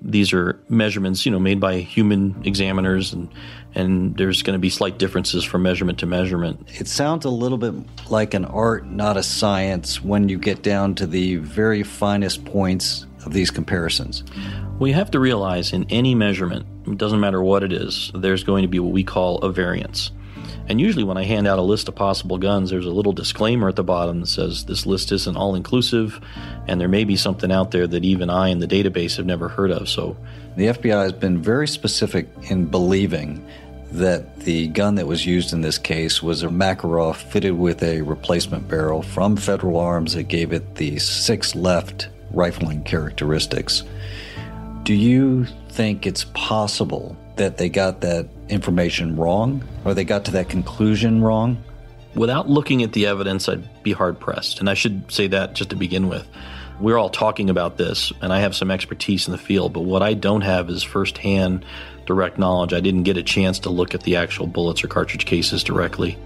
these 0.01 0.33
are 0.33 0.59
measurements, 0.69 1.25
you 1.25 1.31
know, 1.31 1.39
made 1.39 1.59
by 1.59 1.79
human 1.79 2.41
examiners 2.45 3.13
and 3.13 3.29
and 3.75 4.15
there's 4.15 4.41
going 4.41 4.53
to 4.53 4.59
be 4.59 4.69
slight 4.69 4.97
differences 4.97 5.43
from 5.43 5.63
measurement 5.63 5.99
to 5.99 6.05
measurement. 6.05 6.65
It 6.79 6.87
sounds 6.87 7.25
a 7.25 7.29
little 7.29 7.57
bit 7.57 7.73
like 8.09 8.33
an 8.33 8.45
art, 8.45 8.85
not 8.85 9.17
a 9.17 9.23
science, 9.23 10.01
when 10.01 10.29
you 10.29 10.37
get 10.37 10.63
down 10.63 10.95
to 10.95 11.05
the 11.05 11.35
very 11.35 11.83
finest 11.83 12.45
points 12.45 13.05
of 13.25 13.33
these 13.33 13.51
comparisons. 13.51 14.23
We 14.79 14.93
have 14.93 15.11
to 15.11 15.19
realize 15.19 15.73
in 15.73 15.85
any 15.89 16.15
measurement, 16.15 16.65
it 16.87 16.97
doesn't 16.97 17.19
matter 17.19 17.41
what 17.41 17.63
it 17.63 17.73
is, 17.73 18.11
there's 18.15 18.45
going 18.45 18.61
to 18.61 18.69
be 18.69 18.79
what 18.79 18.93
we 18.93 19.03
call 19.03 19.39
a 19.39 19.51
variance. 19.51 20.11
And 20.67 20.81
usually, 20.81 21.03
when 21.03 21.17
I 21.17 21.23
hand 21.23 21.47
out 21.47 21.59
a 21.59 21.63
list 21.63 21.87
of 21.87 21.95
possible 21.95 22.37
guns, 22.37 22.71
there's 22.71 22.85
a 22.85 22.91
little 22.91 23.13
disclaimer 23.13 23.69
at 23.69 23.75
the 23.75 23.83
bottom 23.83 24.21
that 24.21 24.27
says 24.27 24.65
this 24.65 24.85
list 24.85 25.11
isn't 25.11 25.37
all 25.37 25.55
inclusive, 25.55 26.19
and 26.67 26.81
there 26.81 26.87
may 26.87 27.03
be 27.03 27.15
something 27.15 27.51
out 27.51 27.71
there 27.71 27.85
that 27.85 28.03
even 28.03 28.29
I 28.29 28.49
in 28.49 28.59
the 28.59 28.67
database 28.67 29.17
have 29.17 29.25
never 29.25 29.47
heard 29.47 29.71
of. 29.71 29.87
So, 29.87 30.17
the 30.55 30.67
FBI 30.67 31.03
has 31.03 31.13
been 31.13 31.41
very 31.41 31.67
specific 31.67 32.27
in 32.49 32.65
believing 32.65 33.45
that 33.91 34.39
the 34.41 34.67
gun 34.67 34.95
that 34.95 35.07
was 35.07 35.25
used 35.25 35.53
in 35.53 35.61
this 35.61 35.77
case 35.77 36.21
was 36.21 36.43
a 36.43 36.47
Makarov 36.47 37.15
fitted 37.15 37.57
with 37.57 37.81
a 37.83 38.01
replacement 38.01 38.67
barrel 38.67 39.01
from 39.01 39.37
Federal 39.37 39.77
Arms 39.77 40.13
that 40.13 40.23
gave 40.23 40.51
it 40.51 40.75
the 40.75 40.97
six 40.99 41.55
left 41.55 42.09
rifling 42.31 42.83
characteristics. 42.83 43.83
Do 44.83 44.93
you 44.93 45.45
think 45.69 46.05
it's 46.05 46.25
possible 46.33 47.17
that 47.37 47.57
they 47.57 47.69
got 47.69 48.01
that 48.01 48.27
information 48.49 49.15
wrong 49.15 49.63
or 49.83 49.93
they 49.93 50.03
got 50.03 50.25
to 50.25 50.31
that 50.31 50.49
conclusion 50.49 51.21
wrong? 51.21 51.63
Without 52.15 52.49
looking 52.49 52.81
at 52.81 52.93
the 52.93 53.07
evidence, 53.07 53.49
I'd 53.49 53.83
be 53.83 53.91
hard 53.91 54.19
pressed. 54.19 54.59
And 54.59 54.69
I 54.69 54.73
should 54.73 55.11
say 55.11 55.27
that 55.27 55.53
just 55.53 55.71
to 55.71 55.75
begin 55.75 56.07
with. 56.07 56.27
We're 56.79 56.97
all 56.97 57.09
talking 57.09 57.49
about 57.49 57.77
this, 57.77 58.11
and 58.21 58.33
I 58.33 58.39
have 58.39 58.55
some 58.55 58.69
expertise 58.69 59.27
in 59.27 59.31
the 59.31 59.37
field, 59.37 59.71
but 59.71 59.81
what 59.81 60.01
I 60.01 60.13
don't 60.13 60.41
have 60.41 60.69
is 60.69 60.83
firsthand 60.83 61.65
direct 62.05 62.37
knowledge. 62.37 62.73
I 62.73 62.81
didn't 62.81 63.03
get 63.03 63.17
a 63.17 63.23
chance 63.23 63.59
to 63.59 63.69
look 63.69 63.95
at 63.95 64.03
the 64.03 64.17
actual 64.17 64.45
bullets 64.47 64.83
or 64.83 64.87
cartridge 64.87 65.25
cases 65.25 65.63
directly. 65.63 66.17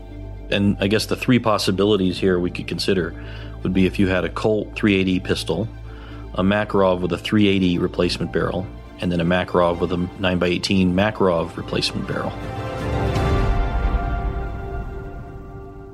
And 0.49 0.75
I 0.79 0.87
guess 0.87 1.05
the 1.05 1.15
three 1.15 1.37
possibilities 1.37 2.17
here 2.17 2.39
we 2.39 2.49
could 2.49 2.67
consider 2.67 3.13
would 3.61 3.73
be 3.73 3.85
if 3.85 3.99
you 3.99 4.07
had 4.07 4.25
a 4.25 4.29
Colt 4.29 4.75
380 4.75 5.19
pistol, 5.19 5.67
a 6.33 6.41
Makarov 6.41 7.01
with 7.01 7.13
a 7.13 7.17
380 7.17 7.77
replacement 7.77 8.31
barrel, 8.33 8.65
and 8.99 9.11
then 9.11 9.19
a 9.19 9.25
Makarov 9.25 9.79
with 9.79 9.91
a 9.91 9.97
9x18 9.97 10.93
Makarov 10.93 11.55
replacement 11.57 12.07
barrel. 12.07 12.31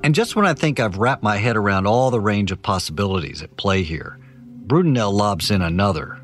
And 0.04 0.13
just 0.13 0.36
when 0.36 0.46
I 0.46 0.54
think 0.54 0.80
I've 0.80 0.98
wrapped 0.98 1.24
my 1.24 1.38
head 1.38 1.58
around 1.58 1.88
all 1.88 2.12
the 2.12 2.20
range 2.20 2.52
of 2.52 2.62
possibilities 2.62 3.41
at 3.41 3.58
play 3.58 3.82
here, 3.82 4.20
Brudenell 4.68 5.12
lobs 5.12 5.50
in 5.50 5.62
another. 5.62 6.20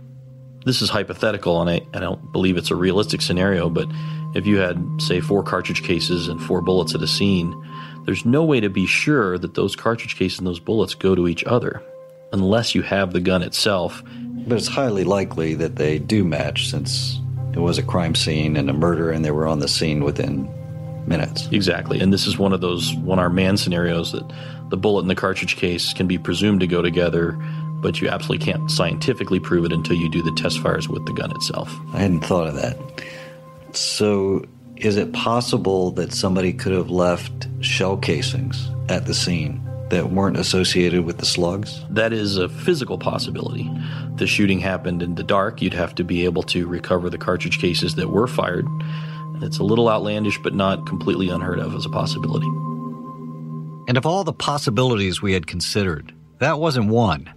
This 0.65 0.84
is 0.84 0.91
hypothetical, 0.91 1.60
and 1.62 1.70
I, 1.70 1.82
I 1.94 2.00
don't 2.00 2.32
believe 2.32 2.58
it's 2.58 2.70
a 2.70 2.76
realistic 2.76 3.22
scenario, 3.24 3.70
but 3.70 3.88
if 4.36 4.46
you 4.46 4.58
had, 4.58 5.02
say, 5.02 5.20
four 5.20 5.44
cartridge 5.44 5.82
cases 5.84 6.28
and 6.28 6.39
four 6.39 6.62
bullets 6.62 6.94
at 6.94 7.02
a 7.02 7.08
scene, 7.08 7.56
there's 8.06 8.26
no 8.26 8.44
way 8.44 8.60
to 8.60 8.70
be 8.70 8.86
sure 8.86 9.38
that 9.38 9.56
those 9.56 9.76
cartridge 9.76 10.15
cases 10.15 10.38
and 10.38 10.48
those 10.48 10.60
bullets 10.60 10.94
go 10.94 11.15
to 11.15 11.28
each 11.28 11.44
other 11.44 11.82
unless 12.32 12.74
you 12.74 12.82
have 12.82 13.13
the 13.13 13.20
gun 13.20 13.41
itself. 13.41 14.04
But 14.47 14.58
it's 14.58 14.67
highly 14.67 15.04
likely 15.04 15.54
that 15.56 15.75
they 15.75 15.99
do 15.99 16.23
match 16.23 16.69
since 16.69 17.19
it 17.54 17.60
was 17.60 17.77
a 17.77 17.84
crime 17.84 18.15
scene 18.15 18.56
and 18.58 18.69
a 18.69 18.73
murder 18.73 19.12
and 19.12 19.23
they 19.23 19.32
were 19.32 19.47
on 19.47 19.60
the 19.60 19.67
scene 19.67 20.04
within 20.04 20.49
minutes. 21.08 21.47
Exactly. 21.51 21.99
And 21.99 22.13
this 22.13 22.27
is 22.27 22.38
one 22.38 22.54
of 22.54 22.62
those 22.62 22.93
one 22.95 23.19
armed 23.19 23.36
man 23.36 23.58
scenarios 23.58 24.12
that 24.12 24.23
the 24.69 24.77
bullet 24.77 25.01
and 25.01 25.10
the 25.10 25.15
cartridge 25.15 25.58
case 25.58 25.93
can 25.93 26.08
be 26.08 26.17
presumed 26.17 26.62
to 26.62 26.67
go 26.67 26.82
together, 26.82 27.34
but 27.82 28.01
you 28.01 28.08
absolutely 28.08 28.45
can't 28.45 28.69
scientifically 28.71 29.39
prove 29.39 29.65
it 29.65 29.73
until 29.73 29.95
you 29.95 30.10
do 30.10 30.23
the 30.23 30.32
test 30.32 30.60
fires 30.60 30.88
with 30.88 31.06
the 31.06 31.13
gun 31.13 31.32
itself. 31.32 31.75
I 31.93 31.99
hadn't 31.99 32.21
thought 32.21 32.47
of 32.47 32.56
that. 32.56 32.77
So, 33.73 34.45
is 34.77 34.97
it 34.97 35.13
possible 35.13 35.91
that 35.91 36.12
somebody 36.12 36.54
could 36.54 36.71
have 36.71 36.89
left 36.89 37.47
shell 37.60 37.97
casings 37.97 38.69
at 38.89 39.06
the 39.06 39.13
scene 39.13 39.62
that 39.91 40.12
weren't 40.12 40.38
associated 40.38 41.06
with 41.06 41.19
the 41.19 41.25
slugs? 41.25 41.86
That 41.89 42.12
is 42.12 42.38
a 42.38 42.49
physical 42.49 42.97
possibility. 42.97 43.69
The 44.15 44.25
shooting 44.25 44.60
happened 44.60 45.04
in 45.04 45.15
the 45.15 45.23
dark. 45.23 45.62
You'd 45.62 45.73
have 45.73 45.93
to 45.95 46.04
be 46.04 46.25
able 46.25 46.43
to 46.43 46.65
recover 46.65 47.10
the 47.10 47.17
cartridge 47.17 47.60
cases 47.60 47.95
that 47.95 48.10
were 48.10 48.27
fired. 48.27 48.65
It's 49.41 49.60
a 49.60 49.63
little 49.63 49.89
outlandish, 49.89 50.39
but 50.39 50.56
not 50.56 50.88
completely 50.88 51.30
unheard 51.30 51.60
of 51.60 51.75
as 51.75 51.86
a 51.86 51.89
possibility. 51.89 52.47
And 53.88 53.97
of 53.97 54.06
all 54.06 54.23
the 54.23 54.34
possibilities 54.34 55.21
we 55.21 55.34
had 55.34 55.45
considered, 55.45 56.13
that 56.39 56.60
wasn't 56.60 56.88
one. 56.88 57.32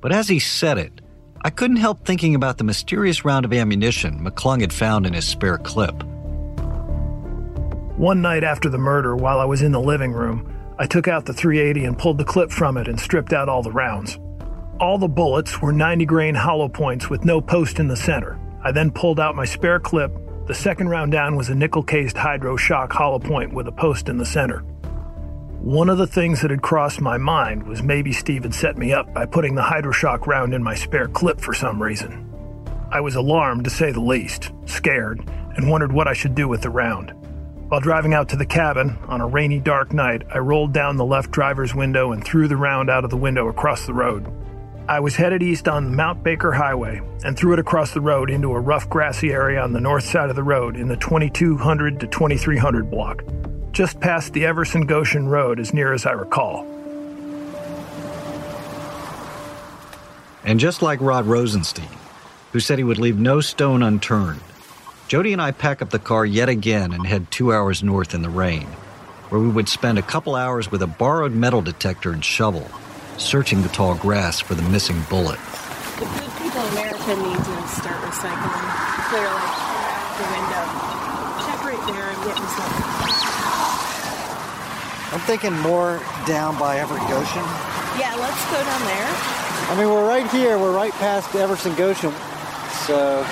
But 0.00 0.12
as 0.12 0.28
he 0.28 0.38
said 0.38 0.78
it, 0.78 1.00
I 1.42 1.50
couldn't 1.50 1.76
help 1.76 2.04
thinking 2.04 2.34
about 2.34 2.58
the 2.58 2.64
mysterious 2.64 3.24
round 3.24 3.44
of 3.44 3.52
ammunition 3.52 4.24
McClung 4.24 4.60
had 4.60 4.72
found 4.72 5.06
in 5.06 5.14
his 5.14 5.26
spare 5.26 5.58
clip. 5.58 6.02
One 7.96 8.22
night 8.22 8.44
after 8.44 8.68
the 8.68 8.78
murder, 8.78 9.16
while 9.16 9.40
I 9.40 9.44
was 9.44 9.62
in 9.62 9.72
the 9.72 9.80
living 9.80 10.12
room, 10.12 10.54
I 10.80 10.86
took 10.86 11.08
out 11.08 11.26
the 11.26 11.32
380 11.32 11.86
and 11.86 11.98
pulled 11.98 12.18
the 12.18 12.24
clip 12.24 12.52
from 12.52 12.76
it 12.76 12.86
and 12.86 13.00
stripped 13.00 13.32
out 13.32 13.48
all 13.48 13.62
the 13.62 13.72
rounds. 13.72 14.18
All 14.78 14.96
the 14.96 15.08
bullets 15.08 15.60
were 15.60 15.72
90 15.72 16.06
grain 16.06 16.36
hollow 16.36 16.68
points 16.68 17.10
with 17.10 17.24
no 17.24 17.40
post 17.40 17.80
in 17.80 17.88
the 17.88 17.96
center. 17.96 18.38
I 18.62 18.70
then 18.70 18.92
pulled 18.92 19.18
out 19.18 19.34
my 19.34 19.44
spare 19.44 19.80
clip. 19.80 20.16
The 20.46 20.54
second 20.54 20.88
round 20.88 21.10
down 21.10 21.34
was 21.34 21.48
a 21.48 21.54
nickel 21.54 21.82
cased 21.82 22.16
Hydra-Shok 22.16 22.92
hollow 22.92 23.18
point 23.18 23.52
with 23.52 23.66
a 23.66 23.72
post 23.72 24.08
in 24.08 24.18
the 24.18 24.24
center. 24.24 24.60
One 25.60 25.88
of 25.88 25.98
the 25.98 26.06
things 26.06 26.42
that 26.42 26.52
had 26.52 26.62
crossed 26.62 27.00
my 27.00 27.18
mind 27.18 27.64
was 27.64 27.82
maybe 27.82 28.12
Steve 28.12 28.44
had 28.44 28.54
set 28.54 28.78
me 28.78 28.92
up 28.92 29.12
by 29.12 29.26
putting 29.26 29.56
the 29.56 29.62
Hydra-Shok 29.62 30.28
round 30.28 30.54
in 30.54 30.62
my 30.62 30.76
spare 30.76 31.08
clip 31.08 31.40
for 31.40 31.54
some 31.54 31.82
reason. 31.82 32.24
I 32.92 33.00
was 33.00 33.16
alarmed, 33.16 33.64
to 33.64 33.70
say 33.70 33.90
the 33.90 34.00
least, 34.00 34.52
scared, 34.66 35.28
and 35.56 35.68
wondered 35.68 35.90
what 35.90 36.06
I 36.06 36.12
should 36.12 36.36
do 36.36 36.46
with 36.46 36.62
the 36.62 36.70
round. 36.70 37.12
While 37.68 37.82
driving 37.82 38.14
out 38.14 38.30
to 38.30 38.36
the 38.36 38.46
cabin 38.46 38.96
on 39.08 39.20
a 39.20 39.26
rainy, 39.26 39.58
dark 39.58 39.92
night, 39.92 40.22
I 40.32 40.38
rolled 40.38 40.72
down 40.72 40.96
the 40.96 41.04
left 41.04 41.30
driver's 41.30 41.74
window 41.74 42.12
and 42.12 42.24
threw 42.24 42.48
the 42.48 42.56
round 42.56 42.88
out 42.88 43.04
of 43.04 43.10
the 43.10 43.16
window 43.18 43.48
across 43.48 43.84
the 43.84 43.92
road. 43.92 44.26
I 44.88 45.00
was 45.00 45.16
headed 45.16 45.42
east 45.42 45.68
on 45.68 45.94
Mount 45.94 46.22
Baker 46.22 46.50
Highway 46.50 47.02
and 47.24 47.36
threw 47.36 47.52
it 47.52 47.58
across 47.58 47.92
the 47.92 48.00
road 48.00 48.30
into 48.30 48.54
a 48.54 48.58
rough 48.58 48.88
grassy 48.88 49.32
area 49.32 49.60
on 49.60 49.74
the 49.74 49.82
north 49.82 50.04
side 50.04 50.30
of 50.30 50.36
the 50.36 50.42
road 50.42 50.78
in 50.78 50.88
the 50.88 50.96
2200 50.96 52.00
to 52.00 52.06
2300 52.06 52.90
block, 52.90 53.22
just 53.72 54.00
past 54.00 54.32
the 54.32 54.46
Everson 54.46 54.86
Goshen 54.86 55.28
Road 55.28 55.60
as 55.60 55.74
near 55.74 55.92
as 55.92 56.06
I 56.06 56.12
recall. 56.12 56.64
And 60.42 60.58
just 60.58 60.80
like 60.80 61.02
Rod 61.02 61.26
Rosenstein, 61.26 61.98
who 62.52 62.60
said 62.60 62.78
he 62.78 62.84
would 62.84 62.96
leave 62.96 63.18
no 63.18 63.42
stone 63.42 63.82
unturned, 63.82 64.40
Jody 65.08 65.32
and 65.32 65.40
I 65.40 65.52
pack 65.52 65.80
up 65.80 65.88
the 65.88 65.98
car 65.98 66.26
yet 66.26 66.50
again 66.50 66.92
and 66.92 67.06
head 67.06 67.30
two 67.30 67.50
hours 67.50 67.82
north 67.82 68.12
in 68.12 68.20
the 68.20 68.28
rain, 68.28 68.66
where 69.30 69.40
we 69.40 69.48
would 69.48 69.66
spend 69.66 69.98
a 69.98 70.02
couple 70.02 70.34
hours 70.34 70.70
with 70.70 70.82
a 70.82 70.86
borrowed 70.86 71.32
metal 71.32 71.62
detector 71.62 72.12
and 72.12 72.22
shovel, 72.22 72.68
searching 73.16 73.62
the 73.62 73.70
tall 73.70 73.94
grass 73.94 74.38
for 74.38 74.54
the 74.54 74.60
missing 74.68 75.00
bullet. 75.08 75.38
The 75.96 76.04
good 76.04 76.32
people 76.36 76.60
in 76.60 76.68
America 76.76 77.16
need 77.24 77.40
to 77.40 77.56
start 77.72 77.96
recycling. 78.04 78.68
Clearly, 79.08 79.48
the 80.20 80.28
window. 80.28 80.64
Check 81.40 81.64
right 81.64 81.84
there 81.88 82.04
and 82.12 82.18
get 82.28 82.36
me 82.36 82.48
something. 82.52 82.84
I'm 85.08 85.24
thinking 85.24 85.56
more 85.60 86.02
down 86.26 86.58
by 86.58 86.80
Everett 86.80 87.00
Goshen. 87.08 87.48
Yeah, 87.96 88.14
let's 88.20 88.44
go 88.52 88.60
down 88.60 88.82
there. 88.84 89.08
I 89.72 89.74
mean, 89.78 89.88
we're 89.88 90.06
right 90.06 90.28
here. 90.30 90.58
We're 90.58 90.76
right 90.76 90.92
past 90.92 91.34
Everson 91.34 91.74
Goshen. 91.76 92.12
So 92.84 93.24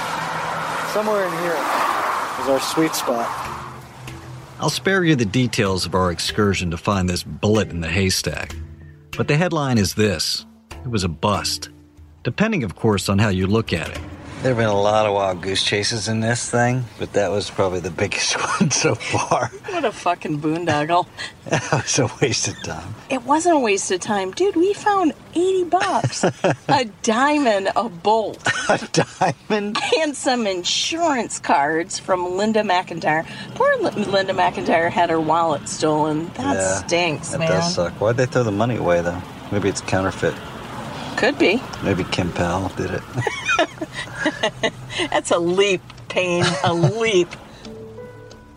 somewhere 0.96 1.26
in 1.26 1.32
here 1.32 1.52
is 2.40 2.48
our 2.48 2.58
sweet 2.58 2.94
spot. 2.94 3.28
I'll 4.58 4.70
spare 4.70 5.04
you 5.04 5.14
the 5.14 5.26
details 5.26 5.84
of 5.84 5.94
our 5.94 6.10
excursion 6.10 6.70
to 6.70 6.78
find 6.78 7.06
this 7.06 7.22
bullet 7.22 7.68
in 7.68 7.82
the 7.82 7.88
haystack. 7.88 8.56
But 9.14 9.28
the 9.28 9.36
headline 9.36 9.76
is 9.76 9.92
this 9.92 10.46
it 10.70 10.88
was 10.88 11.04
a 11.04 11.08
bust. 11.08 11.68
Depending, 12.22 12.64
of 12.64 12.76
course, 12.76 13.10
on 13.10 13.18
how 13.18 13.28
you 13.28 13.46
look 13.46 13.74
at 13.74 13.90
it. 13.90 14.00
There 14.42 14.54
have 14.54 14.58
been 14.58 14.68
a 14.68 14.80
lot 14.80 15.06
of 15.06 15.14
wild 15.14 15.40
goose 15.42 15.62
chases 15.62 16.06
in 16.08 16.20
this 16.20 16.48
thing, 16.48 16.84
but 17.00 17.14
that 17.14 17.30
was 17.32 17.50
probably 17.50 17.80
the 17.80 17.90
biggest 17.90 18.34
one 18.60 18.70
so 18.70 18.94
far. 18.94 19.48
What 19.70 19.84
a 19.84 19.90
fucking 19.92 20.40
boondoggle. 20.40 21.06
That 21.46 21.70
was 21.72 21.98
a 22.00 22.10
waste 22.20 22.48
of 22.48 22.60
time. 22.64 22.94
It 23.08 23.22
wasn't 23.22 23.54
a 23.54 23.58
waste 23.60 23.90
of 23.92 24.00
time. 24.00 24.32
Dude, 24.32 24.56
we 24.56 24.72
found 24.74 25.12
80 25.32 25.64
bucks. 25.64 26.24
a 26.24 26.84
diamond, 27.04 27.68
a 27.76 27.88
bolt. 27.88 28.42
A 28.68 28.78
diamond? 28.92 29.78
And 30.00 30.16
some 30.16 30.44
insurance 30.48 31.38
cards 31.38 32.00
from 32.00 32.36
Linda 32.36 32.62
McIntyre. 32.62 33.24
Poor 33.54 33.76
Linda 33.78 34.32
McIntyre 34.32 34.90
had 34.90 35.08
her 35.10 35.20
wallet 35.20 35.68
stolen. 35.68 36.26
That 36.34 36.56
Yeah, 36.56 36.74
stinks, 36.86 37.28
That 37.30 37.38
man. 37.38 37.48
does 37.48 37.74
suck. 37.74 37.92
Why'd 38.00 38.16
they 38.16 38.26
throw 38.26 38.42
the 38.42 38.50
money 38.50 38.74
away, 38.76 39.00
though? 39.02 39.22
Maybe 39.52 39.68
it's 39.68 39.80
counterfeit. 39.80 40.34
Could 41.16 41.38
be. 41.38 41.62
Maybe 41.84 42.02
Kim 42.04 42.32
Powell 42.32 42.70
did 42.70 42.90
it. 42.90 43.02
That's 45.10 45.30
a 45.30 45.38
leap, 45.38 45.82
Payne. 46.08 46.44
A 46.64 46.72
leap. 46.72 47.28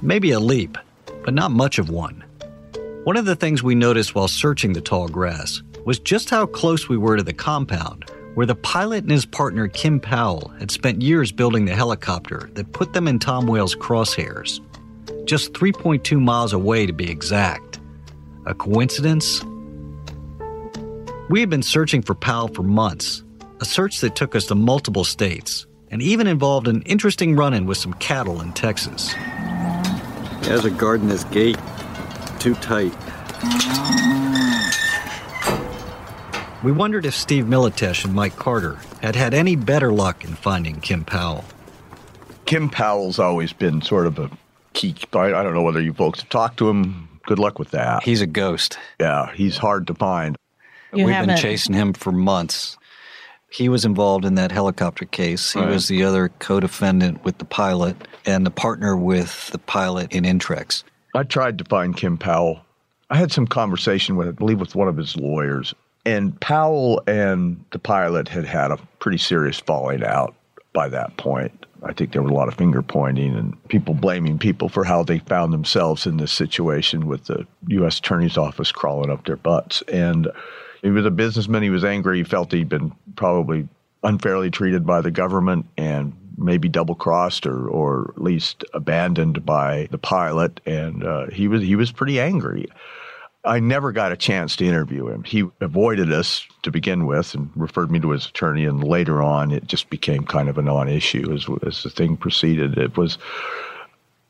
Maybe 0.02 0.32
a 0.32 0.40
leap, 0.40 0.78
but 1.24 1.34
not 1.34 1.52
much 1.52 1.80
of 1.80 1.90
one. 1.90 2.24
One 3.04 3.18
of 3.18 3.26
the 3.26 3.36
things 3.36 3.64
we 3.64 3.76
noticed 3.76 4.16
while 4.16 4.28
searching 4.28 4.74
the 4.74 4.82
tall 4.82 5.08
grass 5.08 5.62
was 5.86 6.00
just 6.00 6.30
how 6.30 6.46
close 6.46 6.88
we 6.88 6.98
were 6.98 7.18
to 7.18 7.24
the 7.24 7.34
compound 7.34 8.06
where 8.36 8.46
the 8.46 8.56
pilot 8.56 9.04
and 9.04 9.12
his 9.12 9.26
partner 9.26 9.68
Kim 9.68 10.00
Powell 10.00 10.50
had 10.60 10.72
spent 10.72 11.02
years 11.02 11.32
building 11.32 11.66
the 11.66 11.76
helicopter 11.76 12.50
that 12.54 12.72
put 12.72 12.94
them 12.94 13.08
in 13.08 13.20
Tom 13.20 13.48
Wales' 13.48 13.76
crosshairs. 13.76 14.62
Just 15.26 15.54
3.2 15.54 16.22
miles 16.22 16.54
away 16.54 16.86
to 16.86 16.94
be 16.94 17.10
exact. 17.10 17.80
A 18.46 18.54
coincidence? 18.54 19.44
We 21.30 21.42
had 21.42 21.50
been 21.50 21.64
searching 21.64 22.02
for 22.02 22.16
Powell 22.16 22.48
for 22.48 22.64
months, 22.64 23.24
a 23.62 23.65
search 23.65 24.00
that 24.02 24.15
took 24.15 24.36
us 24.36 24.45
to 24.48 24.56
multiple 24.56 25.04
states 25.04 25.65
and 25.91 26.02
even 26.02 26.28
involved 26.28 26.67
an 26.67 26.82
interesting 26.84 27.36
run 27.36 27.54
in 27.54 27.65
with 27.65 27.78
some 27.78 27.93
cattle 27.95 28.41
in 28.41 28.54
Texas. 28.54 29.13
There's 30.41 30.65
a 30.65 30.72
guard 30.72 31.02
in 31.02 31.08
this 31.10 31.24
gate. 31.26 31.58
too 32.39 32.56
tight. 32.56 32.93
We 36.63 36.72
wondered 36.74 37.06
if 37.06 37.15
Steve 37.15 37.45
Militesh 37.45 38.04
and 38.04 38.13
Mike 38.13 38.36
Carter 38.36 38.80
had 39.02 39.15
had 39.15 39.34
any 39.34 39.56
better 39.56 39.91
luck 39.93 40.26
in 40.26 40.36
finding 40.36 40.82
Kim 40.82 41.06
Powell. 41.06 41.45
Kim 42.45 42.69
Powell's 42.69 43.17
always 43.19 43.54
been 43.54 43.82
sort 43.82 44.08
of 44.08 44.19
a 44.19 44.30
key. 44.74 44.95
I, 45.13 45.34
I 45.34 45.43
don't 45.43 45.54
know 45.54 45.62
whether 45.62 45.82
you 45.82 45.93
folks 45.93 46.19
have 46.19 46.30
talked 46.30 46.58
to 46.58 46.69
him. 46.69 47.08
Good 47.26 47.39
luck 47.39 47.60
with 47.60 47.72
that. 47.72 48.04
He's 48.04 48.22
a 48.22 48.28
ghost. 48.28 48.78
Yeah, 49.00 49.32
he's 49.34 49.56
hard 49.58 49.88
to 49.88 49.93
find. 49.93 50.36
You 50.93 51.06
We've 51.06 51.13
haven't. 51.13 51.36
been 51.36 51.38
chasing 51.38 51.76
him 51.76 51.93
for 51.93 52.12
months. 52.12 52.78
He 53.52 53.70
was 53.70 53.86
involved 53.86 54.26
in 54.26 54.36
that 54.36 54.52
helicopter 54.52 55.06
case. 55.06 55.54
He 55.54 55.60
right. 55.60 55.70
was 55.70 55.88
the 55.88 56.04
other 56.04 56.30
co 56.40 56.60
defendant 56.60 57.24
with 57.24 57.38
the 57.40 57.46
pilot 57.46 57.96
and 58.26 58.46
the 58.46 58.52
partner 58.52 58.96
with 58.96 59.48
the 59.48 59.58
pilot 59.58 60.14
in 60.14 60.24
Intrex. 60.24 60.84
I 61.16 61.24
tried 61.24 61.58
to 61.58 61.64
find 61.66 61.96
Kim 61.98 62.18
Powell. 62.18 62.62
I 63.10 63.18
had 63.18 63.32
some 63.32 63.48
conversation 63.48 64.16
with, 64.16 64.28
I 64.28 64.32
believe, 64.32 64.60
with 64.60 64.76
one 64.76 64.88
of 64.88 64.98
his 64.98 65.16
lawyers. 65.16 65.74
And 66.06 66.40
Powell 66.40 67.02
and 67.08 67.64
the 67.72 67.80
pilot 67.80 68.28
had 68.28 68.46
had 68.46 68.72
a 68.72 68.78
pretty 69.00 69.18
serious 69.18 69.60
falling 69.60 70.04
out 70.04 70.36
by 70.74 70.88
that 70.90 71.18
point. 71.18 71.66
I 71.84 71.94
think 71.94 72.12
there 72.12 72.22
was 72.22 72.32
a 72.32 72.36
lot 72.36 72.48
of 72.48 72.56
finger 72.56 72.82
pointing 72.82 73.36
and 73.36 73.68
people 73.70 73.94
blaming 73.94 74.38
people 74.38 74.70
for 74.70 74.84
how 74.84 75.04
they 75.04 75.20
found 75.20 75.54
themselves 75.54 76.06
in 76.06 76.18
this 76.18 76.32
situation 76.32 77.08
with 77.08 77.26
the 77.26 77.48
U.S. 77.68 78.00
Attorney's 78.00 78.38
Office 78.38 78.72
crawling 78.72 79.10
up 79.10 79.26
their 79.26 79.38
butts. 79.38 79.82
And 79.84 80.28
he 80.82 80.90
was 80.90 81.06
a 81.06 81.12
businessman. 81.12 81.64
He 81.64 81.70
was 81.70 81.84
angry. 81.84 82.18
He 82.18 82.24
felt 82.24 82.52
he'd 82.52 82.70
been 82.70 82.92
probably 83.20 83.68
unfairly 84.02 84.50
treated 84.50 84.86
by 84.86 85.02
the 85.02 85.12
government 85.12 85.66
and 85.78 86.14
maybe 86.38 86.70
double 86.70 86.96
crossed 86.96 87.46
or, 87.46 87.68
or 87.68 88.14
at 88.16 88.24
least 88.24 88.64
abandoned 88.74 89.46
by 89.46 89.90
the 89.92 89.98
pilot. 89.98 90.62
And 90.66 91.04
uh, 91.04 91.28
he 91.28 91.50
was 91.50 91.62
he 91.62 91.76
was 91.76 91.92
pretty 91.92 92.18
angry. 92.20 92.66
I 93.44 93.60
never 93.60 93.92
got 93.92 94.14
a 94.14 94.18
chance 94.18 94.56
to 94.58 94.66
interview 94.66 95.10
him. 95.10 95.26
He 95.26 95.44
avoided 95.60 96.14
us 96.14 96.48
to 96.64 96.72
begin 96.72 97.06
with 97.06 97.36
and 97.36 97.50
referred 97.56 97.92
me 97.92 98.00
to 98.00 98.12
his 98.12 98.26
attorney. 98.26 98.64
And 98.66 98.82
later 98.84 99.22
on, 99.22 99.52
it 99.52 99.68
just 99.68 99.90
became 99.90 100.24
kind 100.24 100.48
of 100.48 100.58
a 100.58 100.62
non 100.62 100.88
issue 100.88 101.34
as, 101.34 101.46
as 101.66 101.84
the 101.84 101.90
thing 101.90 102.16
proceeded. 102.16 102.78
It 102.78 102.96
was, 102.96 103.18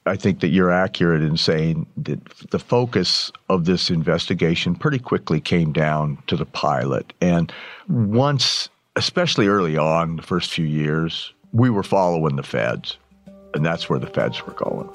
I 0.08 0.16
think 0.16 0.40
that 0.40 0.50
you're 0.50 0.72
accurate 0.72 1.22
in 1.22 1.38
saying 1.38 1.86
that 1.98 2.24
the 2.52 2.60
focus 2.60 3.32
of 3.50 3.66
this 3.66 3.92
investigation 3.92 4.74
pretty 4.74 5.00
quickly 5.00 5.40
came 5.40 5.74
down 5.74 6.18
to 6.28 6.36
the 6.36 6.46
pilot. 6.46 7.14
And 7.22 7.54
once, 7.88 8.70
especially 9.00 9.48
early 9.48 9.78
on, 9.78 10.18
the 10.18 10.22
first 10.22 10.52
few 10.52 10.66
years, 10.66 11.34
we 11.54 11.70
were 11.70 11.84
following 11.84 12.36
the 12.36 12.44
feds. 12.44 12.98
And 13.54 13.66
that's 13.66 13.90
where 13.90 13.98
the 13.98 14.08
feds 14.08 14.46
were 14.46 14.54
going. 14.54 14.90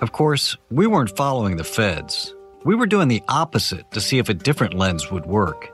Of 0.00 0.10
course, 0.10 0.56
we 0.72 0.88
weren't 0.88 1.16
following 1.16 1.56
the 1.56 1.64
feds. 1.64 2.34
We 2.64 2.74
were 2.74 2.86
doing 2.86 3.06
the 3.06 3.22
opposite 3.28 3.88
to 3.92 4.00
see 4.00 4.18
if 4.18 4.28
a 4.28 4.34
different 4.34 4.74
lens 4.74 5.08
would 5.08 5.24
work. 5.24 5.70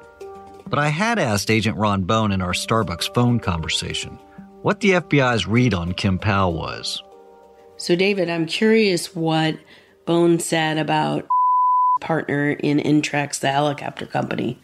But 0.69 0.79
I 0.79 0.89
had 0.89 1.19
asked 1.19 1.51
Agent 1.51 1.79
Ron 1.79 2.03
Bone 2.03 2.33
in 2.33 2.43
our 2.43 2.53
Starbucks 2.53 3.15
phone 3.15 3.41
conversation 3.41 4.19
what 4.61 4.81
the 4.81 4.91
FBI's 4.91 5.47
read 5.47 5.73
on 5.73 5.95
Kim 5.95 6.19
Powell 6.19 6.53
was. 6.53 7.03
So, 7.79 7.97
David, 7.97 8.29
I'm 8.29 8.47
curious 8.47 9.17
what 9.17 9.59
Bone 10.05 10.39
said 10.39 10.77
about 10.77 11.27
partner 12.03 12.51
in 12.51 12.79
Intrax, 12.79 13.41
the 13.41 13.51
helicopter 13.51 14.05
company. 14.05 14.59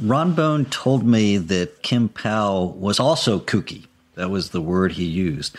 Ron 0.00 0.34
Bone 0.34 0.64
told 0.66 1.04
me 1.04 1.36
that 1.36 1.82
Kim 1.82 2.08
Powell 2.08 2.72
was 2.72 2.98
also 2.98 3.38
kooky. 3.38 3.86
That 4.16 4.30
was 4.30 4.50
the 4.50 4.60
word 4.60 4.92
he 4.92 5.04
used. 5.04 5.56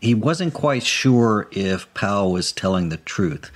He 0.00 0.14
wasn't 0.14 0.54
quite 0.54 0.82
sure 0.82 1.48
if 1.50 1.92
Powell 1.94 2.32
was 2.32 2.52
telling 2.52 2.88
the 2.88 2.98
truth. 2.98 3.50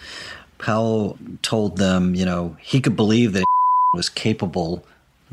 Powell 0.59 1.19
told 1.43 1.77
them, 1.77 2.15
you 2.15 2.25
know, 2.25 2.57
he 2.61 2.81
could 2.81 2.97
believe 2.97 3.33
that 3.35 3.45
was 3.95 4.09
capable 4.09 4.85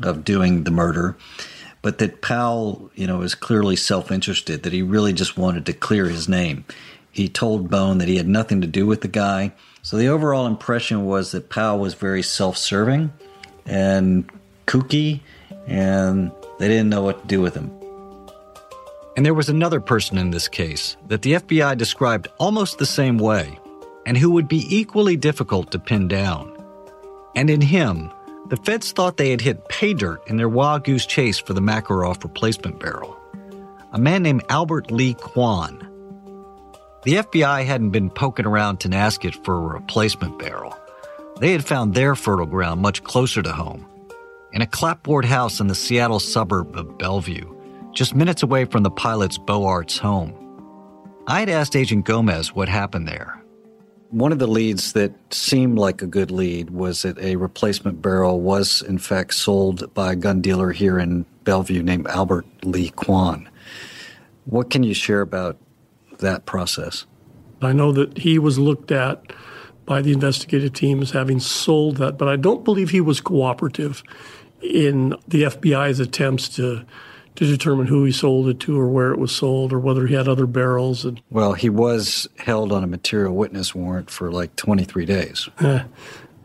of 0.02 0.24
doing 0.24 0.64
the 0.64 0.70
murder, 0.70 1.16
but 1.82 1.98
that 1.98 2.20
Powell, 2.22 2.90
you 2.94 3.06
know, 3.06 3.18
was 3.18 3.34
clearly 3.34 3.76
self 3.76 4.12
interested, 4.12 4.62
that 4.62 4.72
he 4.72 4.82
really 4.82 5.12
just 5.12 5.36
wanted 5.36 5.66
to 5.66 5.72
clear 5.72 6.08
his 6.08 6.28
name. 6.28 6.64
He 7.10 7.28
told 7.28 7.70
Bone 7.70 7.98
that 7.98 8.08
he 8.08 8.18
had 8.18 8.28
nothing 8.28 8.60
to 8.60 8.66
do 8.66 8.86
with 8.86 9.00
the 9.00 9.08
guy. 9.08 9.52
So 9.82 9.96
the 9.96 10.08
overall 10.08 10.46
impression 10.46 11.06
was 11.06 11.32
that 11.32 11.48
Powell 11.48 11.78
was 11.78 11.94
very 11.94 12.22
self 12.22 12.56
serving 12.56 13.12
and 13.64 14.30
kooky, 14.66 15.20
and 15.66 16.30
they 16.58 16.68
didn't 16.68 16.88
know 16.88 17.02
what 17.02 17.22
to 17.22 17.26
do 17.26 17.40
with 17.40 17.54
him. 17.54 17.70
And 19.16 19.24
there 19.24 19.34
was 19.34 19.48
another 19.48 19.80
person 19.80 20.18
in 20.18 20.30
this 20.30 20.48
case 20.48 20.96
that 21.08 21.22
the 21.22 21.34
FBI 21.34 21.78
described 21.78 22.28
almost 22.38 22.78
the 22.78 22.86
same 22.86 23.16
way 23.16 23.58
and 24.04 24.16
who 24.16 24.30
would 24.30 24.46
be 24.46 24.64
equally 24.68 25.16
difficult 25.16 25.70
to 25.72 25.78
pin 25.78 26.06
down. 26.06 26.52
And 27.34 27.50
in 27.50 27.60
him, 27.60 28.10
the 28.48 28.56
feds 28.58 28.92
thought 28.92 29.16
they 29.16 29.30
had 29.30 29.40
hit 29.40 29.68
pay 29.68 29.94
dirt 29.94 30.20
in 30.28 30.36
their 30.36 30.48
wild 30.48 30.84
goose 30.84 31.06
chase 31.06 31.38
for 31.38 31.52
the 31.54 31.60
Makarov 31.60 32.22
replacement 32.22 32.78
barrel. 32.78 33.16
A 33.92 33.98
man 33.98 34.22
named 34.22 34.44
Albert 34.48 34.90
Lee 34.90 35.14
Kwan. 35.14 35.78
The 37.02 37.14
FBI 37.14 37.64
hadn't 37.64 37.90
been 37.90 38.10
poking 38.10 38.46
around 38.46 38.78
Tonasket 38.78 39.44
for 39.44 39.56
a 39.56 39.74
replacement 39.74 40.38
barrel. 40.38 40.76
They 41.40 41.52
had 41.52 41.64
found 41.64 41.94
their 41.94 42.14
fertile 42.14 42.46
ground 42.46 42.80
much 42.80 43.02
closer 43.02 43.42
to 43.42 43.52
home, 43.52 43.86
in 44.56 44.62
a 44.62 44.66
clapboard 44.66 45.24
house 45.24 45.60
in 45.60 45.68
the 45.68 45.74
Seattle 45.74 46.18
suburb 46.18 46.74
of 46.74 46.98
Bellevue, 46.98 47.54
just 47.92 48.16
minutes 48.16 48.42
away 48.42 48.64
from 48.64 48.82
the 48.82 48.90
pilot's 48.90 49.38
Beaux 49.38 49.66
Arts 49.66 49.98
home. 49.98 50.34
I 51.28 51.40
had 51.40 51.48
asked 51.48 51.76
Agent 51.76 52.06
Gomez 52.06 52.54
what 52.54 52.68
happened 52.68 53.06
there, 53.06 53.40
one 54.10 54.32
of 54.32 54.38
the 54.38 54.46
leads 54.46 54.92
that 54.92 55.12
seemed 55.30 55.78
like 55.78 56.00
a 56.00 56.06
good 56.06 56.30
lead 56.30 56.70
was 56.70 57.02
that 57.02 57.18
a 57.18 57.36
replacement 57.36 58.00
barrel 58.00 58.40
was, 58.40 58.80
in 58.82 58.98
fact, 58.98 59.34
sold 59.34 59.92
by 59.94 60.12
a 60.12 60.16
gun 60.16 60.40
dealer 60.40 60.72
here 60.72 60.98
in 60.98 61.26
Bellevue 61.44 61.82
named 61.82 62.06
Albert 62.06 62.46
Lee 62.64 62.90
Kwan. 62.90 63.48
What 64.44 64.70
can 64.70 64.82
you 64.82 64.94
share 64.94 65.20
about 65.20 65.58
that 66.18 66.46
process? 66.46 67.04
I 67.60 67.72
know 67.72 67.92
that 67.92 68.18
he 68.18 68.38
was 68.38 68.58
looked 68.58 68.92
at 68.92 69.22
by 69.86 70.02
the 70.02 70.12
investigative 70.12 70.72
team 70.72 71.02
as 71.02 71.10
having 71.10 71.40
sold 71.40 71.96
that, 71.96 72.16
but 72.16 72.28
I 72.28 72.36
don't 72.36 72.64
believe 72.64 72.90
he 72.90 73.00
was 73.00 73.20
cooperative 73.20 74.02
in 74.62 75.10
the 75.28 75.44
FBI's 75.44 76.00
attempts 76.00 76.48
to 76.50 76.84
to 77.36 77.46
determine 77.46 77.86
who 77.86 78.04
he 78.04 78.12
sold 78.12 78.48
it 78.48 78.58
to 78.60 78.78
or 78.78 78.88
where 78.88 79.12
it 79.12 79.18
was 79.18 79.34
sold 79.34 79.72
or 79.72 79.78
whether 79.78 80.06
he 80.06 80.14
had 80.14 80.26
other 80.26 80.46
barrels. 80.46 81.04
And, 81.04 81.20
well, 81.30 81.52
he 81.52 81.68
was 81.68 82.26
held 82.38 82.72
on 82.72 82.82
a 82.82 82.86
material 82.86 83.34
witness 83.34 83.74
warrant 83.74 84.10
for 84.10 84.32
like 84.32 84.56
23 84.56 85.04
days. 85.04 85.48
Uh, 85.58 85.84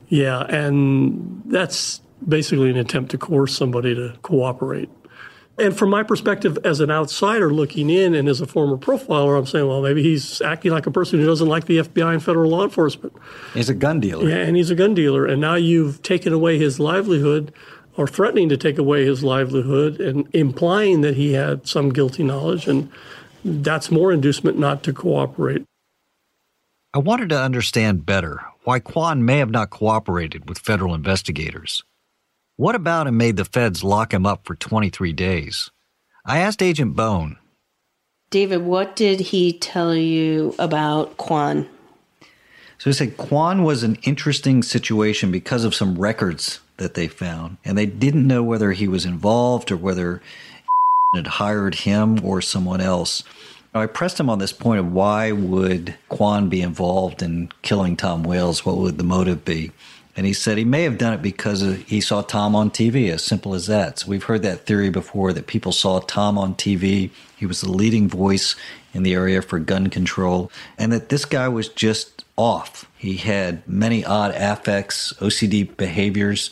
yeah, 0.09 0.41
and 0.41 1.41
that's 1.45 2.01
basically 2.27 2.69
an 2.69 2.77
attempt 2.77 3.11
to 3.11 3.17
coerce 3.17 3.55
somebody 3.55 3.95
to 3.95 4.15
cooperate. 4.21 4.89
And 5.57 5.77
from 5.77 5.89
my 5.89 6.01
perspective 6.01 6.57
as 6.63 6.79
an 6.79 6.89
outsider 6.89 7.53
looking 7.53 7.89
in 7.89 8.15
and 8.15 8.27
as 8.27 8.41
a 8.41 8.47
former 8.47 8.77
profiler, 8.77 9.37
I'm 9.37 9.45
saying, 9.45 9.67
well, 9.67 9.81
maybe 9.81 10.01
he's 10.01 10.41
acting 10.41 10.71
like 10.71 10.87
a 10.87 10.91
person 10.91 11.19
who 11.19 11.25
doesn't 11.25 11.47
like 11.47 11.65
the 11.65 11.77
FBI 11.79 12.13
and 12.13 12.23
federal 12.23 12.49
law 12.49 12.63
enforcement. 12.63 13.13
He's 13.53 13.69
a 13.69 13.73
gun 13.73 13.99
dealer. 13.99 14.27
Yeah, 14.27 14.37
and 14.37 14.55
he's 14.55 14.71
a 14.71 14.75
gun 14.75 14.93
dealer. 14.93 15.25
And 15.25 15.39
now 15.39 15.55
you've 15.55 16.01
taken 16.01 16.33
away 16.33 16.57
his 16.57 16.79
livelihood 16.79 17.53
or 17.97 18.07
threatening 18.07 18.49
to 18.49 18.57
take 18.57 18.77
away 18.77 19.05
his 19.05 19.23
livelihood 19.23 19.99
and 19.99 20.27
implying 20.33 21.01
that 21.01 21.15
he 21.15 21.33
had 21.33 21.67
some 21.67 21.89
guilty 21.89 22.23
knowledge. 22.23 22.67
And 22.67 22.89
that's 23.43 23.91
more 23.91 24.11
inducement 24.11 24.57
not 24.57 24.83
to 24.83 24.93
cooperate. 24.93 25.63
I 26.93 26.99
wanted 26.99 27.29
to 27.29 27.41
understand 27.41 28.05
better 28.05 28.41
why 28.63 28.79
Kwan 28.79 29.25
may 29.25 29.37
have 29.37 29.49
not 29.49 29.69
cooperated 29.69 30.47
with 30.49 30.59
federal 30.59 30.93
investigators. 30.93 31.83
What 32.57 32.75
about 32.75 33.07
him 33.07 33.17
made 33.17 33.37
the 33.37 33.45
feds 33.45 33.83
lock 33.83 34.13
him 34.13 34.25
up 34.25 34.45
for 34.45 34.55
23 34.55 35.13
days? 35.13 35.71
I 36.25 36.39
asked 36.39 36.61
Agent 36.61 36.95
Bone. 36.95 37.37
David, 38.29 38.61
what 38.61 38.95
did 38.95 39.19
he 39.19 39.53
tell 39.53 39.95
you 39.95 40.53
about 40.59 41.17
Kwan? 41.17 41.67
So 42.77 42.89
he 42.89 42.93
said 42.93 43.17
Kwan 43.17 43.63
was 43.63 43.83
an 43.83 43.97
interesting 44.03 44.63
situation 44.63 45.31
because 45.31 45.63
of 45.63 45.75
some 45.75 45.97
records 45.97 46.59
that 46.81 46.95
they 46.95 47.07
found, 47.07 47.57
and 47.63 47.77
they 47.77 47.85
didn't 47.85 48.27
know 48.27 48.43
whether 48.43 48.71
he 48.71 48.87
was 48.87 49.05
involved 49.05 49.71
or 49.71 49.77
whether 49.77 50.21
had 51.15 51.27
hired 51.27 51.75
him 51.75 52.23
or 52.25 52.41
someone 52.41 52.81
else. 52.81 53.23
I 53.73 53.85
pressed 53.85 54.19
him 54.19 54.29
on 54.29 54.39
this 54.39 54.51
point 54.51 54.79
of 54.79 54.91
why 54.91 55.31
would 55.31 55.95
Kwan 56.09 56.49
be 56.49 56.61
involved 56.61 57.21
in 57.21 57.49
killing 57.61 57.95
Tom 57.95 58.23
Wales? 58.23 58.65
What 58.65 58.77
would 58.77 58.97
the 58.97 59.03
motive 59.03 59.45
be? 59.45 59.71
And 60.17 60.25
he 60.25 60.33
said 60.33 60.57
he 60.57 60.65
may 60.65 60.83
have 60.83 60.97
done 60.97 61.13
it 61.13 61.21
because 61.21 61.61
he 61.87 62.01
saw 62.01 62.21
Tom 62.21 62.53
on 62.53 62.69
TV, 62.69 63.09
as 63.09 63.23
simple 63.23 63.53
as 63.53 63.67
that. 63.67 63.99
So 63.99 64.09
we've 64.09 64.25
heard 64.25 64.41
that 64.41 64.65
theory 64.65 64.89
before 64.89 65.31
that 65.31 65.47
people 65.47 65.71
saw 65.71 65.99
Tom 65.99 66.37
on 66.37 66.55
TV. 66.55 67.11
He 67.37 67.45
was 67.45 67.61
the 67.61 67.71
leading 67.71 68.09
voice 68.09 68.55
in 68.93 69.03
the 69.03 69.13
area 69.13 69.41
for 69.41 69.57
gun 69.57 69.89
control, 69.89 70.51
and 70.77 70.91
that 70.91 71.07
this 71.07 71.23
guy 71.23 71.47
was 71.47 71.69
just 71.69 72.25
off. 72.35 72.89
He 72.97 73.17
had 73.17 73.65
many 73.67 74.03
odd 74.03 74.31
affects, 74.35 75.13
OCD 75.13 75.75
behaviors. 75.77 76.51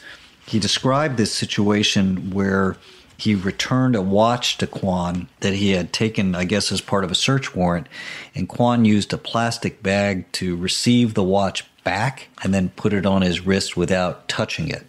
He 0.50 0.60
described 0.60 1.18
this 1.18 1.32
situation 1.32 2.32
where 2.32 2.76
He 3.20 3.36
returned 3.36 3.98
a 3.98 4.02
watch 4.02 4.58
to 4.60 4.68
Kwan 4.68 5.28
that 5.42 5.54
he 5.54 5.72
had 5.72 5.92
taken, 5.92 6.36
I 6.36 6.46
guess, 6.46 6.72
as 6.72 6.80
part 6.80 7.04
of 7.04 7.12
a 7.12 7.16
search 7.16 7.54
warrant, 7.54 7.88
and 8.34 8.48
Kwan 8.48 8.86
used 8.86 9.12
a 9.12 9.18
plastic 9.18 9.84
bag 9.84 10.32
to 10.34 10.56
receive 10.56 11.14
the 11.14 11.24
watch 11.24 11.66
back 11.84 12.30
and 12.42 12.54
then 12.54 12.70
put 12.70 12.94
it 12.94 13.06
on 13.06 13.22
his 13.22 13.46
wrist 13.46 13.76
without 13.76 14.30
touching 14.30 14.70
it. 14.70 14.86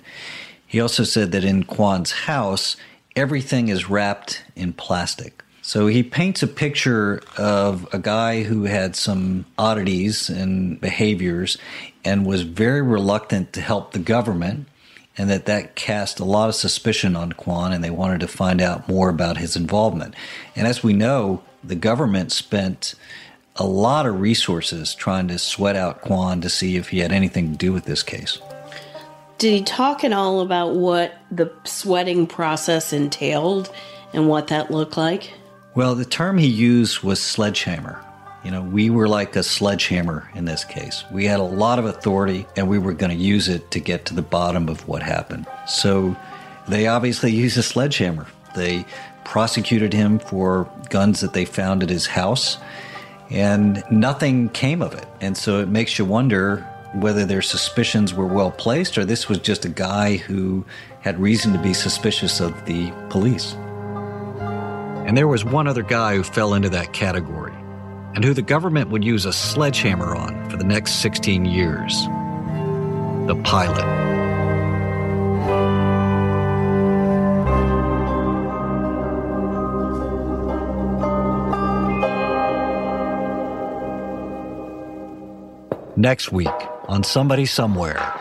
He 0.65 0.81
also 0.81 1.03
said 1.03 1.33
that 1.33 1.43
in 1.43 1.65
Kwan's 1.65 2.13
house, 2.13 2.77
everything 3.17 3.67
is 3.67 3.91
wrapped 3.91 4.45
in 4.55 4.75
plastic. 4.75 5.43
So 5.61 5.89
he 5.89 6.05
paints 6.05 6.41
a 6.45 6.47
picture 6.47 7.21
of 7.37 7.93
a 7.93 7.99
guy 7.99 8.45
who 8.45 8.65
had 8.65 8.95
some 8.95 9.45
oddities 9.59 10.31
and 10.31 10.81
behaviors 10.81 11.59
and 12.05 12.25
was 12.25 12.43
very 12.43 12.81
reluctant 12.81 13.53
to 13.55 13.61
help 13.61 13.91
the 13.91 13.99
government 13.99 14.69
and 15.19 15.29
that 15.31 15.47
that 15.47 15.75
cast 15.75 16.21
a 16.21 16.25
lot 16.25 16.49
of 16.49 16.55
suspicion 16.55 17.17
on 17.17 17.33
Kwan, 17.33 17.73
and 17.73 17.83
they 17.83 17.91
wanted 17.91 18.21
to 18.21 18.29
find 18.29 18.61
out 18.61 18.89
more 18.89 19.09
about 19.09 19.37
his 19.37 19.57
involvement. 19.57 20.15
And 20.57 20.67
as 20.67 20.83
we 20.83 20.93
know, 20.93 21.43
the 21.63 21.75
government 21.75 22.33
spent 22.33 22.95
a 23.57 23.67
lot 23.67 24.07
of 24.07 24.21
resources 24.21 24.95
trying 24.95 25.29
to 25.29 25.39
sweat 25.39 25.77
out 25.77 26.01
Kwan 26.01 26.41
to 26.41 26.49
see 26.49 26.77
if 26.77 26.89
he 26.89 27.01
had 27.01 27.13
anything 27.13 27.53
to 27.53 27.59
do 27.59 27.73
with 27.73 27.85
this 27.85 28.03
case. 28.03 28.39
Did 29.39 29.53
he 29.53 29.63
talk 29.63 30.05
at 30.05 30.13
all 30.13 30.41
about 30.41 30.75
what 30.75 31.19
the 31.31 31.53
sweating 31.65 32.27
process 32.27 32.93
entailed 32.93 33.73
and 34.13 34.29
what 34.29 34.49
that 34.49 34.71
looked 34.71 34.97
like? 34.97 35.33
Well, 35.75 35.95
the 35.95 36.05
term 36.05 36.39
he 36.39 36.47
used 36.47 37.01
was 37.01 37.21
sledgehammer. 37.21 38.05
You 38.45 38.51
know, 38.51 38.63
we 38.63 38.89
were 38.89 39.07
like 39.07 39.37
a 39.37 39.43
sledgehammer 39.43 40.31
in 40.35 40.47
this 40.47 40.65
case. 40.65 41.05
We 41.13 41.27
had 41.27 41.41
a 41.41 41.45
lot 41.45 41.79
of 41.79 41.85
authority 41.85 42.47
and 42.57 42.71
we 42.71 42.79
were 42.79 42.95
going 42.95 43.17
to 43.17 43.23
use 43.23 43.49
it 43.49 43.71
to 43.73 43.81
get 43.81 44.07
to 44.07 44.15
the 44.15 44.23
bottom 44.23 44.69
of 44.71 44.89
what 44.89 45.03
happened. 45.03 45.47
So 45.67 46.17
they 46.67 46.87
obviously 46.87 47.33
used 47.33 47.59
a 47.59 47.63
sledgehammer. 47.63 48.27
They 48.57 48.87
prosecuted 49.25 49.93
him 49.93 50.19
for 50.19 50.71
guns 50.89 51.21
that 51.21 51.35
they 51.35 51.45
found 51.45 51.83
at 51.83 51.91
his 51.91 52.07
house 52.07 52.57
and 53.29 53.85
nothing 53.91 54.49
came 54.49 54.81
of 54.81 54.95
it. 54.95 55.07
And 55.21 55.37
so 55.37 55.61
it 55.61 55.69
makes 55.69 55.99
you 55.99 56.07
wonder 56.07 56.67
whether 56.95 57.27
their 57.27 57.43
suspicions 57.43 58.15
were 58.15 58.27
well 58.27 58.51
placed 58.51 58.97
or 58.97 59.05
this 59.05 59.29
was 59.29 59.39
just 59.39 59.67
a 59.67 59.69
guy 59.69 60.17
who 60.17 60.65
had 61.03 61.21
reason 61.21 61.53
to 61.53 61.59
be 61.59 61.75
suspicious 61.75 62.41
of 62.41 62.65
the 62.65 62.91
police. 63.11 63.53
And 65.07 65.15
there 65.15 65.29
was 65.29 65.45
one 65.45 65.69
other 65.69 65.83
guy 65.83 66.17
who 66.17 66.23
fell 66.23 66.55
into 66.55 66.71
that 66.71 66.95
category 66.95 67.53
and 68.15 68.25
who 68.25 68.35
the 68.35 68.43
government 68.43 68.91
would 68.91 69.05
use 69.05 69.25
a 69.25 69.33
sledgehammer 69.33 70.15
on 70.15 70.51
for 70.51 70.57
the 70.57 70.65
next 70.65 71.01
16 71.01 71.45
years 71.45 72.07
the 73.27 73.41
pilot. 73.45 73.87
Next 85.97 86.33
week 86.33 86.49
on 86.89 87.05
Somebody 87.05 87.47
Somewhere. 87.47 88.20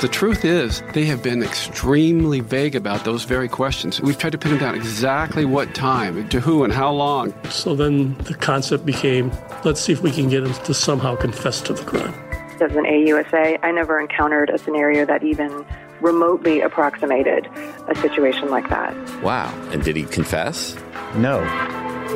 The 0.00 0.06
truth 0.06 0.44
is, 0.44 0.80
they 0.92 1.06
have 1.06 1.24
been 1.24 1.42
extremely 1.42 2.38
vague 2.38 2.76
about 2.76 3.04
those 3.04 3.24
very 3.24 3.48
questions. 3.48 4.00
We've 4.00 4.16
tried 4.16 4.30
to 4.30 4.38
pin 4.38 4.52
them 4.52 4.60
down 4.60 4.76
exactly 4.76 5.44
what 5.44 5.74
time, 5.74 6.28
to 6.28 6.38
who, 6.38 6.62
and 6.62 6.72
how 6.72 6.92
long. 6.92 7.34
So 7.50 7.74
then 7.74 8.16
the 8.18 8.34
concept 8.34 8.86
became 8.86 9.32
let's 9.64 9.80
see 9.80 9.92
if 9.92 10.00
we 10.00 10.12
can 10.12 10.28
get 10.28 10.44
him 10.44 10.52
to 10.52 10.72
somehow 10.72 11.16
confess 11.16 11.60
to 11.62 11.72
the 11.72 11.82
crime. 11.82 12.14
As 12.60 12.76
an 12.76 12.84
AUSA, 12.84 13.58
I 13.60 13.72
never 13.72 13.98
encountered 14.00 14.50
a 14.50 14.58
scenario 14.58 15.04
that 15.04 15.24
even 15.24 15.66
remotely 16.00 16.60
approximated 16.60 17.48
a 17.88 17.94
situation 17.96 18.50
like 18.50 18.68
that. 18.68 18.94
Wow. 19.20 19.52
And 19.72 19.82
did 19.82 19.96
he 19.96 20.04
confess? 20.04 20.76
No. 21.16 21.42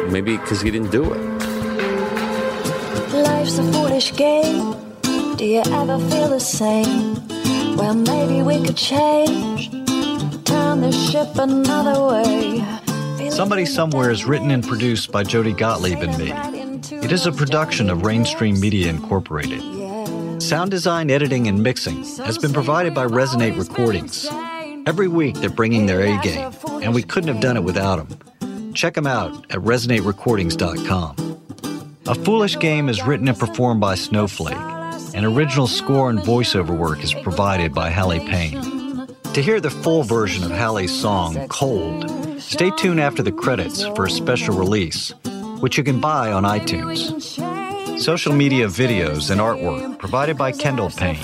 Maybe 0.08 0.36
because 0.36 0.60
he 0.60 0.70
didn't 0.70 0.92
do 0.92 1.12
it. 1.12 1.20
Life's 3.12 3.58
a 3.58 3.72
foolish 3.72 4.14
game. 4.16 4.76
Do 5.34 5.44
you 5.44 5.62
ever 5.66 5.98
feel 5.98 6.28
the 6.28 6.38
same? 6.38 7.31
Well, 7.76 7.94
maybe 7.94 8.42
we 8.42 8.64
could 8.64 8.76
change, 8.76 9.70
turn 10.44 10.80
the 10.80 10.92
ship 10.92 11.28
another 11.36 12.04
way. 12.04 12.64
Somebody 13.30 13.64
Somewhere 13.64 14.10
is 14.10 14.24
written 14.24 14.50
and 14.50 14.62
produced 14.66 15.10
by 15.10 15.22
Jody 15.24 15.52
Gottlieb 15.52 15.98
and 16.00 16.16
me. 16.18 16.32
It 16.98 17.10
is 17.12 17.26
a 17.26 17.32
production 17.32 17.88
of 17.90 17.98
Rainstream 18.00 18.60
Media 18.60 18.90
Incorporated. 18.90 19.62
Sound 20.42 20.70
design, 20.70 21.10
editing, 21.10 21.48
and 21.48 21.62
mixing 21.62 22.04
has 22.18 22.36
been 22.36 22.52
provided 22.52 22.94
by 22.94 23.06
Resonate 23.06 23.58
Recordings. 23.58 24.28
Every 24.86 25.08
week 25.08 25.36
they're 25.36 25.48
bringing 25.50 25.86
their 25.86 26.00
A 26.02 26.20
game, 26.20 26.52
and 26.82 26.94
we 26.94 27.02
couldn't 27.02 27.32
have 27.32 27.40
done 27.40 27.56
it 27.56 27.64
without 27.64 28.06
them. 28.06 28.72
Check 28.74 28.94
them 28.94 29.06
out 29.06 29.32
at 29.50 29.58
resonaterecordings.com. 29.60 31.16
A 32.06 32.14
Foolish 32.16 32.58
Game 32.58 32.88
is 32.88 33.02
written 33.04 33.28
and 33.28 33.38
performed 33.38 33.80
by 33.80 33.94
Snowflake. 33.94 34.81
An 35.14 35.26
original 35.26 35.66
score 35.66 36.08
and 36.08 36.18
voiceover 36.18 36.74
work 36.76 37.04
is 37.04 37.12
provided 37.12 37.74
by 37.74 37.90
Hallie 37.90 38.20
Payne. 38.20 39.06
To 39.34 39.42
hear 39.42 39.60
the 39.60 39.68
full 39.70 40.02
version 40.02 40.42
of 40.42 40.50
Hallie's 40.50 40.98
song, 40.98 41.46
Cold, 41.48 42.40
stay 42.40 42.70
tuned 42.78 43.00
after 43.00 43.22
the 43.22 43.32
credits 43.32 43.84
for 43.88 44.06
a 44.06 44.10
special 44.10 44.56
release, 44.56 45.12
which 45.60 45.76
you 45.76 45.84
can 45.84 46.00
buy 46.00 46.32
on 46.32 46.44
iTunes. 46.44 47.20
Social 48.00 48.32
media 48.32 48.68
videos 48.68 49.30
and 49.30 49.38
artwork 49.40 49.98
provided 49.98 50.38
by 50.38 50.50
Kendall 50.50 50.88
Payne. 50.90 51.18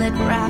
till 0.00 0.30
I 0.30 0.47